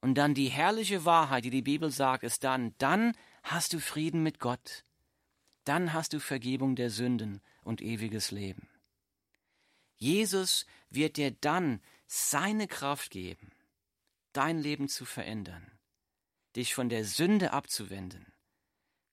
Und 0.00 0.16
dann 0.16 0.34
die 0.34 0.48
herrliche 0.48 1.04
Wahrheit, 1.04 1.44
die 1.44 1.50
die 1.50 1.62
Bibel 1.62 1.92
sagt, 1.92 2.24
ist 2.24 2.42
dann, 2.42 2.74
dann 2.78 3.16
hast 3.44 3.72
du 3.72 3.78
Frieden 3.78 4.24
mit 4.24 4.40
Gott, 4.40 4.84
dann 5.62 5.92
hast 5.92 6.12
du 6.12 6.18
Vergebung 6.18 6.74
der 6.74 6.90
Sünden 6.90 7.40
und 7.62 7.80
ewiges 7.80 8.32
Leben. 8.32 8.68
Jesus 9.96 10.66
wird 10.90 11.18
dir 11.18 11.30
dann 11.30 11.80
seine 12.08 12.66
Kraft 12.66 13.10
geben, 13.10 13.52
dein 14.32 14.58
Leben 14.58 14.88
zu 14.88 15.04
verändern, 15.04 15.70
dich 16.56 16.74
von 16.74 16.88
der 16.88 17.04
Sünde 17.04 17.52
abzuwenden, 17.52 18.32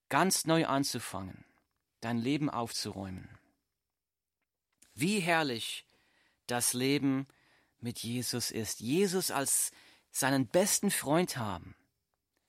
ganz 0.10 0.46
neu 0.46 0.66
anzufangen, 0.66 1.46
dein 2.06 2.20
Leben 2.20 2.52
aufzuräumen. 2.52 3.28
Wie 4.94 5.20
herrlich 5.20 5.88
das 6.46 6.74
Leben 6.74 7.28
mit 7.80 7.98
Jesus 7.98 8.52
ist. 8.52 8.80
Jesus 8.80 9.32
als 9.32 9.72
seinen 10.12 10.46
besten 10.46 10.92
Freund 10.92 11.38
haben. 11.38 11.76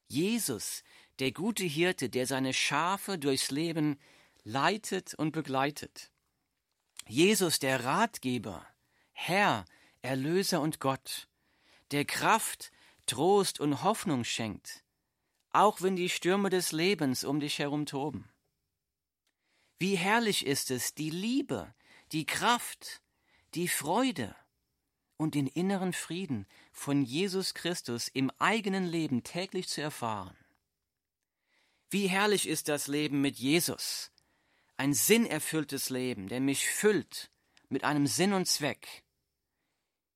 Jesus, 0.08 0.84
der 1.20 1.32
gute 1.32 1.64
Hirte, 1.64 2.10
der 2.10 2.26
seine 2.26 2.52
Schafe 2.52 3.18
durchs 3.18 3.50
Leben 3.50 3.98
leitet 4.44 5.14
und 5.14 5.32
begleitet. 5.32 6.12
Jesus, 7.08 7.58
der 7.58 7.82
Ratgeber, 7.82 8.66
Herr, 9.12 9.64
Erlöser 10.02 10.60
und 10.60 10.80
Gott, 10.80 11.28
der 11.92 12.04
Kraft, 12.04 12.72
Trost 13.06 13.58
und 13.58 13.82
Hoffnung 13.82 14.22
schenkt, 14.24 14.84
auch 15.50 15.80
wenn 15.80 15.96
die 15.96 16.10
Stürme 16.10 16.50
des 16.50 16.72
Lebens 16.72 17.24
um 17.24 17.40
dich 17.40 17.58
herum 17.58 17.86
toben. 17.86 18.28
Wie 19.78 19.96
herrlich 19.96 20.46
ist 20.46 20.70
es, 20.70 20.94
die 20.94 21.10
Liebe, 21.10 21.74
die 22.12 22.24
Kraft, 22.24 23.02
die 23.54 23.68
Freude 23.68 24.34
und 25.16 25.34
den 25.34 25.46
inneren 25.46 25.92
Frieden 25.92 26.46
von 26.72 27.02
Jesus 27.02 27.54
Christus 27.54 28.08
im 28.08 28.30
eigenen 28.38 28.86
Leben 28.86 29.22
täglich 29.22 29.68
zu 29.68 29.80
erfahren. 29.80 30.36
Wie 31.90 32.08
herrlich 32.08 32.48
ist 32.48 32.68
das 32.68 32.88
Leben 32.88 33.20
mit 33.20 33.36
Jesus, 33.36 34.10
ein 34.76 34.92
sinnerfülltes 34.92 35.90
Leben, 35.90 36.28
der 36.28 36.40
mich 36.40 36.68
füllt 36.68 37.30
mit 37.68 37.84
einem 37.84 38.06
Sinn 38.06 38.32
und 38.32 38.46
Zweck, 38.46 39.04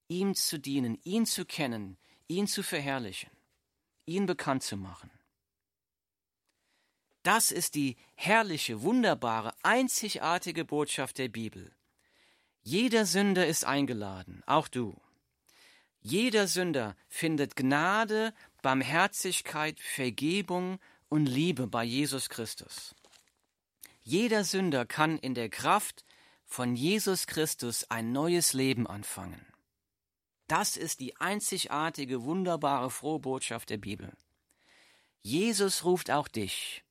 ihm 0.08 0.34
zu 0.34 0.58
dienen, 0.58 0.98
ihn 1.04 1.26
zu 1.26 1.44
kennen, 1.44 1.96
ihn 2.28 2.46
zu 2.46 2.62
verherrlichen, 2.62 3.30
ihn 4.06 4.26
bekannt 4.26 4.62
zu 4.62 4.76
machen. 4.76 5.10
Das 7.22 7.50
ist 7.50 7.74
die 7.74 7.96
herrliche, 8.14 8.82
wunderbare, 8.82 9.54
einzigartige 9.62 10.64
Botschaft 10.64 11.18
der 11.18 11.28
Bibel. 11.28 11.70
Jeder 12.62 13.04
Sünder 13.04 13.46
ist 13.46 13.64
eingeladen, 13.64 14.42
auch 14.46 14.68
du. 14.68 15.00
Jeder 16.00 16.46
Sünder 16.46 16.96
findet 17.08 17.56
Gnade, 17.56 18.32
Barmherzigkeit, 18.62 19.78
Vergebung 19.80 20.78
und 21.08 21.26
Liebe 21.26 21.66
bei 21.66 21.84
Jesus 21.84 22.30
Christus. 22.30 22.94
Jeder 24.02 24.44
Sünder 24.44 24.86
kann 24.86 25.18
in 25.18 25.34
der 25.34 25.50
Kraft 25.50 26.04
von 26.46 26.74
Jesus 26.74 27.26
Christus 27.26 27.84
ein 27.90 28.12
neues 28.12 28.54
Leben 28.54 28.86
anfangen. 28.86 29.44
Das 30.48 30.76
ist 30.76 31.00
die 31.00 31.16
einzigartige, 31.18 32.24
wunderbare, 32.24 32.90
frohe 32.90 33.20
Botschaft 33.20 33.70
der 33.70 33.76
Bibel. 33.76 34.12
Jesus 35.22 35.84
ruft 35.84 36.10
auch 36.10 36.28
dich. 36.28 36.82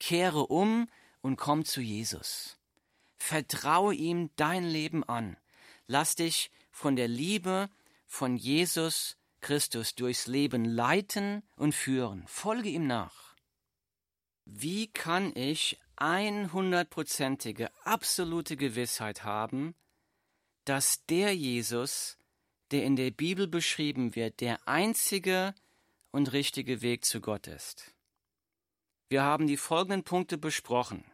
Kehre 0.00 0.46
um 0.46 0.88
und 1.20 1.36
komm 1.36 1.64
zu 1.64 1.80
Jesus. 1.80 2.58
Vertraue 3.16 3.94
ihm 3.94 4.30
dein 4.36 4.64
Leben 4.64 5.04
an. 5.04 5.36
Lass 5.86 6.14
dich 6.14 6.50
von 6.70 6.96
der 6.96 7.08
Liebe 7.08 7.68
von 8.06 8.36
Jesus 8.36 9.16
Christus 9.40 9.94
durchs 9.94 10.26
Leben 10.26 10.64
leiten 10.64 11.42
und 11.56 11.74
führen. 11.74 12.24
Folge 12.26 12.68
ihm 12.68 12.86
nach. 12.86 13.34
wie 14.50 14.86
kann 14.88 15.36
ich 15.36 15.78
einhundertprozentige, 15.96 17.70
absolute 17.84 18.56
Gewissheit 18.56 19.24
haben, 19.24 19.74
dass 20.64 21.04
der 21.06 21.34
Jesus, 21.34 22.18
der 22.70 22.84
in 22.84 22.96
der 22.96 23.10
Bibel 23.10 23.46
beschrieben 23.46 24.14
wird, 24.14 24.40
der 24.40 24.66
einzige 24.66 25.54
und 26.10 26.32
richtige 26.32 26.82
Weg 26.82 27.04
zu 27.04 27.20
Gott 27.20 27.46
ist. 27.46 27.94
Wir 29.08 29.22
haben 29.22 29.46
die 29.46 29.56
folgenden 29.56 30.04
Punkte 30.04 30.36
besprochen, 30.36 31.04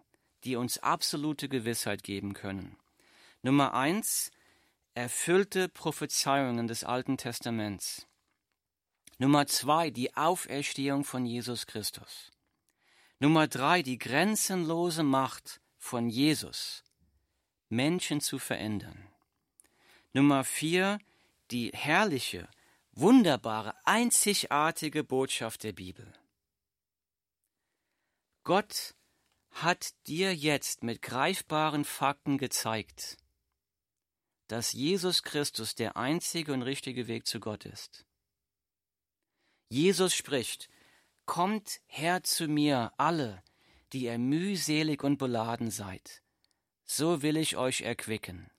die 0.42 0.56
uns 0.56 0.78
absolute 0.78 1.48
Gewissheit 1.48 2.02
geben 2.02 2.34
können. 2.34 2.76
Nummer 3.42 3.74
eins, 3.74 4.32
erfüllte 4.94 5.68
Prophezeiungen 5.68 6.66
des 6.66 6.82
Alten 6.82 7.16
Testaments. 7.16 8.06
Nummer 9.18 9.46
zwei, 9.46 9.90
die 9.90 10.16
Auferstehung 10.16 11.04
von 11.04 11.24
Jesus 11.24 11.66
Christus. 11.66 12.32
Nummer 13.20 13.46
drei, 13.46 13.82
die 13.82 13.98
grenzenlose 13.98 15.04
Macht 15.04 15.60
von 15.78 16.08
Jesus, 16.08 16.82
Menschen 17.68 18.20
zu 18.20 18.40
verändern. 18.40 19.08
Nummer 20.12 20.42
vier, 20.42 20.98
die 21.52 21.70
herrliche, 21.72 22.48
wunderbare, 22.92 23.74
einzigartige 23.84 25.04
Botschaft 25.04 25.62
der 25.62 25.72
Bibel. 25.72 26.12
Gott 28.44 28.94
hat 29.50 29.94
dir 30.06 30.34
jetzt 30.34 30.82
mit 30.82 31.00
greifbaren 31.00 31.86
Fakten 31.86 32.36
gezeigt, 32.36 33.16
dass 34.48 34.72
Jesus 34.72 35.22
Christus 35.22 35.74
der 35.74 35.96
einzige 35.96 36.52
und 36.52 36.60
richtige 36.60 37.06
Weg 37.08 37.26
zu 37.26 37.40
Gott 37.40 37.64
ist. 37.64 38.04
Jesus 39.70 40.14
spricht, 40.14 40.68
Kommt 41.24 41.80
her 41.86 42.22
zu 42.22 42.46
mir 42.48 42.92
alle, 42.98 43.42
die 43.94 44.04
ihr 44.04 44.18
mühselig 44.18 45.02
und 45.02 45.16
beladen 45.16 45.70
seid, 45.70 46.22
so 46.84 47.22
will 47.22 47.38
ich 47.38 47.56
euch 47.56 47.80
erquicken. 47.80 48.50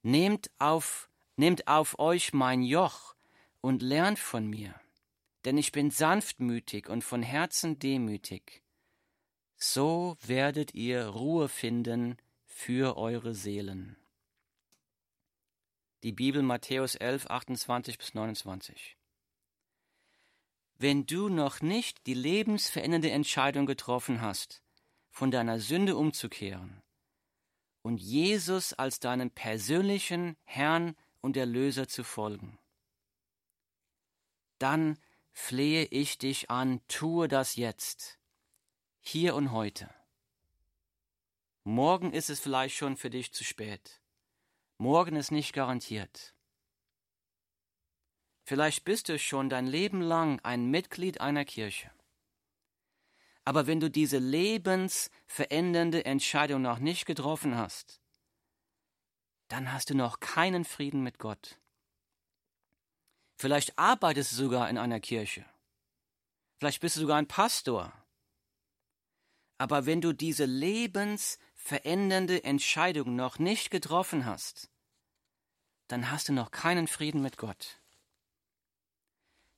Nehmt 0.00 0.50
auf, 0.58 1.10
nehmt 1.36 1.68
auf 1.68 1.98
euch 1.98 2.32
mein 2.32 2.62
Joch 2.62 3.14
und 3.60 3.82
lernt 3.82 4.18
von 4.18 4.48
mir, 4.48 4.80
denn 5.44 5.58
ich 5.58 5.72
bin 5.72 5.90
sanftmütig 5.90 6.88
und 6.88 7.02
von 7.02 7.22
Herzen 7.22 7.78
demütig. 7.78 8.62
So 9.56 10.16
werdet 10.20 10.74
ihr 10.74 11.06
Ruhe 11.06 11.48
finden 11.48 12.16
für 12.44 12.96
eure 12.96 13.34
Seelen. 13.34 13.96
Die 16.02 16.12
Bibel 16.12 16.42
Matthäus 16.42 16.94
11, 16.96 17.26
28 17.26 17.98
bis 17.98 18.14
29 18.14 18.96
wenn 20.82 21.06
du 21.06 21.28
noch 21.28 21.60
nicht 21.60 22.08
die 22.08 22.14
lebensverändernde 22.14 23.12
Entscheidung 23.12 23.66
getroffen 23.66 24.20
hast, 24.20 24.62
von 25.10 25.30
deiner 25.30 25.60
Sünde 25.60 25.96
umzukehren 25.96 26.82
und 27.82 27.98
Jesus 27.98 28.72
als 28.72 28.98
deinem 28.98 29.30
persönlichen 29.30 30.36
Herrn 30.42 30.96
und 31.20 31.36
Erlöser 31.36 31.86
zu 31.86 32.02
folgen. 32.02 32.58
Dann 34.58 34.98
flehe 35.32 35.84
ich 35.86 36.18
dich 36.18 36.50
an, 36.50 36.80
tue 36.88 37.28
das 37.28 37.56
jetzt, 37.56 38.18
hier 39.00 39.34
und 39.34 39.52
heute. 39.52 39.92
Morgen 41.64 42.12
ist 42.12 42.30
es 42.30 42.40
vielleicht 42.40 42.76
schon 42.76 42.96
für 42.96 43.10
dich 43.10 43.32
zu 43.32 43.44
spät. 43.44 44.00
Morgen 44.78 45.16
ist 45.16 45.30
nicht 45.30 45.52
garantiert. 45.52 46.34
Vielleicht 48.44 48.84
bist 48.84 49.08
du 49.08 49.18
schon 49.18 49.48
dein 49.48 49.66
Leben 49.66 50.00
lang 50.00 50.40
ein 50.40 50.70
Mitglied 50.70 51.20
einer 51.20 51.44
Kirche. 51.44 51.90
Aber 53.44 53.66
wenn 53.66 53.80
du 53.80 53.90
diese 53.90 54.18
lebensverändernde 54.18 56.04
Entscheidung 56.04 56.62
noch 56.62 56.78
nicht 56.78 57.06
getroffen 57.06 57.56
hast, 57.56 58.00
dann 59.48 59.72
hast 59.72 59.90
du 59.90 59.94
noch 59.94 60.20
keinen 60.20 60.64
Frieden 60.64 61.02
mit 61.02 61.18
Gott. 61.18 61.58
Vielleicht 63.36 63.78
arbeitest 63.78 64.32
du 64.32 64.36
sogar 64.36 64.70
in 64.70 64.78
einer 64.78 65.00
Kirche. 65.00 65.44
Vielleicht 66.58 66.80
bist 66.80 66.96
du 66.96 67.00
sogar 67.00 67.18
ein 67.18 67.26
Pastor. 67.26 67.92
Aber 69.58 69.86
wenn 69.86 70.00
du 70.00 70.12
diese 70.12 70.44
lebensverändernde 70.44 72.44
Entscheidung 72.44 73.16
noch 73.16 73.38
nicht 73.38 73.70
getroffen 73.70 74.26
hast, 74.26 74.70
dann 75.88 76.10
hast 76.10 76.28
du 76.28 76.32
noch 76.32 76.50
keinen 76.50 76.86
Frieden 76.86 77.22
mit 77.22 77.36
Gott. 77.36 77.80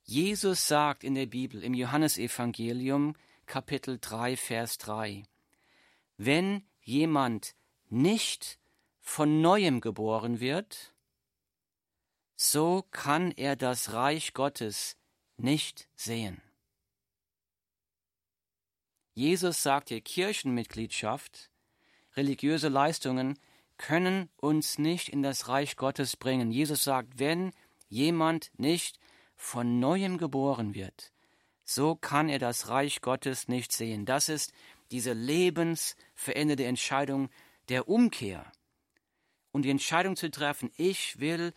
Jesus 0.03 0.67
sagt 0.67 1.03
in 1.03 1.15
der 1.15 1.25
Bibel, 1.25 1.63
im 1.63 1.73
Johannesevangelium, 1.73 3.15
Kapitel 3.45 3.97
3, 3.99 4.37
Vers 4.37 4.77
3, 4.79 5.23
wenn 6.17 6.63
jemand 6.81 7.55
nicht 7.89 8.59
von 8.99 9.41
neuem 9.41 9.81
geboren 9.81 10.39
wird, 10.39 10.94
so 12.35 12.83
kann 12.91 13.31
er 13.31 13.55
das 13.55 13.93
Reich 13.93 14.33
Gottes 14.33 14.97
nicht 15.37 15.87
sehen. 15.95 16.41
Jesus 19.13 19.63
sagt 19.63 19.89
hier, 19.89 20.01
Kirchenmitgliedschaft, 20.01 21.49
religiöse 22.15 22.67
Leistungen 22.67 23.39
können 23.77 24.29
uns 24.37 24.77
nicht 24.77 25.09
in 25.09 25.23
das 25.23 25.47
Reich 25.47 25.77
Gottes 25.77 26.17
bringen. 26.17 26.51
Jesus 26.51 26.83
sagt, 26.83 27.19
wenn 27.19 27.51
jemand 27.87 28.51
nicht 28.57 28.99
von 29.35 29.79
neuem 29.79 30.17
geboren 30.17 30.73
wird, 30.75 31.13
so 31.63 31.95
kann 31.95 32.29
er 32.29 32.39
das 32.39 32.69
Reich 32.69 33.01
Gottes 33.01 33.47
nicht 33.47 33.71
sehen. 33.71 34.05
Das 34.05 34.29
ist 34.29 34.53
diese 34.91 35.13
lebensveränderte 35.13 36.65
Entscheidung 36.65 37.29
der 37.69 37.87
Umkehr. 37.87 38.51
Und 39.51 39.63
die 39.63 39.71
Entscheidung 39.71 40.15
zu 40.15 40.29
treffen, 40.29 40.71
ich 40.75 41.19
will 41.19 41.53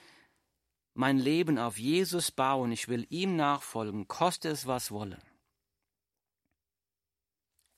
mein 0.99 1.17
Leben 1.17 1.59
auf 1.61 1.79
Jesus 1.79 2.33
bauen, 2.33 2.73
ich 2.73 2.89
will 2.89 3.07
ihm 3.09 3.37
nachfolgen, 3.37 4.09
koste 4.09 4.49
es 4.49 4.67
was 4.67 4.91
wolle. 4.91 5.23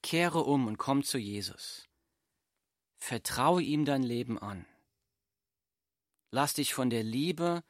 Kehre 0.02 0.42
um 0.42 0.66
und 0.66 0.78
komm 0.78 1.02
zu 1.02 1.18
Jesus. 1.18 1.86
Vertraue 2.96 3.60
ihm 3.60 3.84
dein 3.84 4.02
Leben 4.02 4.38
an. 4.38 4.64
Lass 6.30 6.54
dich 6.54 6.72
von 6.72 6.88
der 6.88 7.02
Liebe 7.02 7.62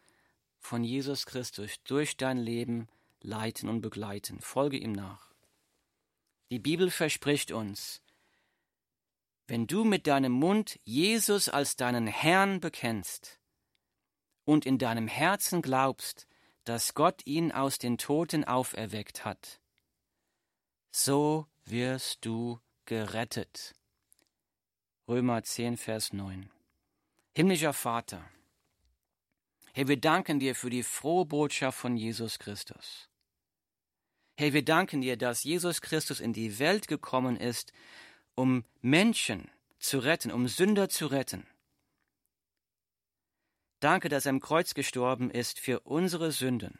von 0.60 0.84
Jesus 0.84 1.26
Christus 1.26 1.82
durch 1.82 2.16
dein 2.16 2.38
Leben 2.38 2.86
leiten 3.20 3.68
und 3.68 3.80
begleiten. 3.80 4.38
Folge 4.38 4.76
ihm 4.76 4.92
nach. 4.92 5.34
Die 6.52 6.60
Bibel 6.60 6.92
verspricht 6.92 7.50
uns, 7.50 8.02
wenn 9.48 9.66
du 9.66 9.82
mit 9.82 10.06
deinem 10.06 10.30
Mund 10.30 10.78
Jesus 10.84 11.48
als 11.48 11.74
deinen 11.74 12.06
Herrn 12.06 12.60
bekennst 12.60 13.39
und 14.50 14.66
in 14.66 14.78
deinem 14.78 15.06
Herzen 15.06 15.62
glaubst, 15.62 16.26
dass 16.64 16.94
Gott 16.94 17.24
ihn 17.24 17.52
aus 17.52 17.78
den 17.78 17.98
Toten 17.98 18.42
auferweckt 18.42 19.24
hat, 19.24 19.60
so 20.90 21.46
wirst 21.66 22.24
du 22.24 22.58
gerettet. 22.84 23.74
Römer 25.06 25.44
10, 25.44 25.76
Vers 25.76 26.12
9. 26.12 26.50
Himmlischer 27.32 27.72
Vater, 27.72 28.28
Herr, 29.72 29.86
wir 29.86 30.00
danken 30.00 30.40
dir 30.40 30.56
für 30.56 30.68
die 30.68 30.82
frohe 30.82 31.26
Botschaft 31.26 31.78
von 31.78 31.96
Jesus 31.96 32.40
Christus. 32.40 33.08
Herr, 34.36 34.52
wir 34.52 34.64
danken 34.64 35.00
dir, 35.00 35.16
dass 35.16 35.44
Jesus 35.44 35.80
Christus 35.80 36.18
in 36.18 36.32
die 36.32 36.58
Welt 36.58 36.88
gekommen 36.88 37.36
ist, 37.36 37.72
um 38.34 38.64
Menschen 38.80 39.48
zu 39.78 40.00
retten, 40.00 40.32
um 40.32 40.48
Sünder 40.48 40.88
zu 40.88 41.06
retten. 41.06 41.46
Danke, 43.80 44.08
dass 44.08 44.26
er 44.26 44.30
am 44.30 44.40
Kreuz 44.40 44.74
gestorben 44.74 45.30
ist 45.30 45.58
für 45.58 45.80
unsere 45.80 46.32
Sünden. 46.32 46.78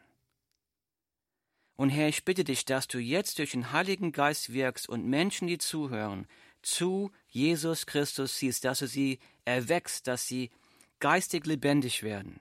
Und 1.77 1.89
Herr, 1.89 2.09
ich 2.09 2.25
bitte 2.25 2.45
dich, 2.45 2.65
dass 2.67 2.89
du 2.89 2.99
jetzt 2.99 3.39
durch 3.39 3.53
den 3.53 3.73
Heiligen 3.73 4.13
Geist 4.13 4.53
wirkst 4.53 4.89
und 4.89 5.07
Menschen, 5.07 5.49
die 5.49 5.59
zuhören, 5.59 6.27
zu 6.63 7.11
Jesus 7.29 7.87
Christus 7.87 8.39
siehst, 8.39 8.65
dass 8.65 8.81
du 8.81 8.87
sie 8.87 9.19
erweckst, 9.47 10.07
dass 10.07 10.27
sie 10.27 10.51
geistig 10.99 11.47
lebendig 11.47 12.03
werden 12.03 12.41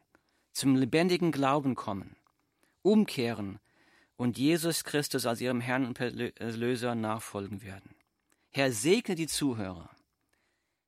zum 0.60 0.76
lebendigen 0.76 1.32
Glauben 1.32 1.74
kommen, 1.74 2.18
umkehren 2.82 3.60
und 4.18 4.38
Jesus 4.38 4.84
Christus 4.84 5.26
als 5.26 5.40
ihrem 5.40 5.62
Herrn 5.62 5.86
und 5.86 6.00
Erlöser 6.00 6.96
nachfolgen 6.96 7.64
werden. 7.64 7.96
Herr, 8.52 8.74
segne 8.74 9.16
die 9.16 9.28
Zuhörer. 9.28 9.90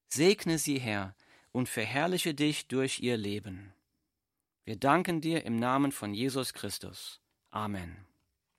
Segne 0.10 0.58
sie, 0.58 0.78
Herr, 0.78 1.16
und 1.52 1.70
verherrliche 1.70 2.34
dich 2.34 2.68
durch 2.68 2.99
ihr 2.99 3.18
Leben. 3.18 3.74
Wir 4.64 4.76
danken 4.76 5.22
dir 5.22 5.45
im 5.45 5.56
Namen 5.56 5.91
von 5.91 6.14
Jesus 6.14 6.54
Christus. 6.54 7.20
Amen. 7.49 8.11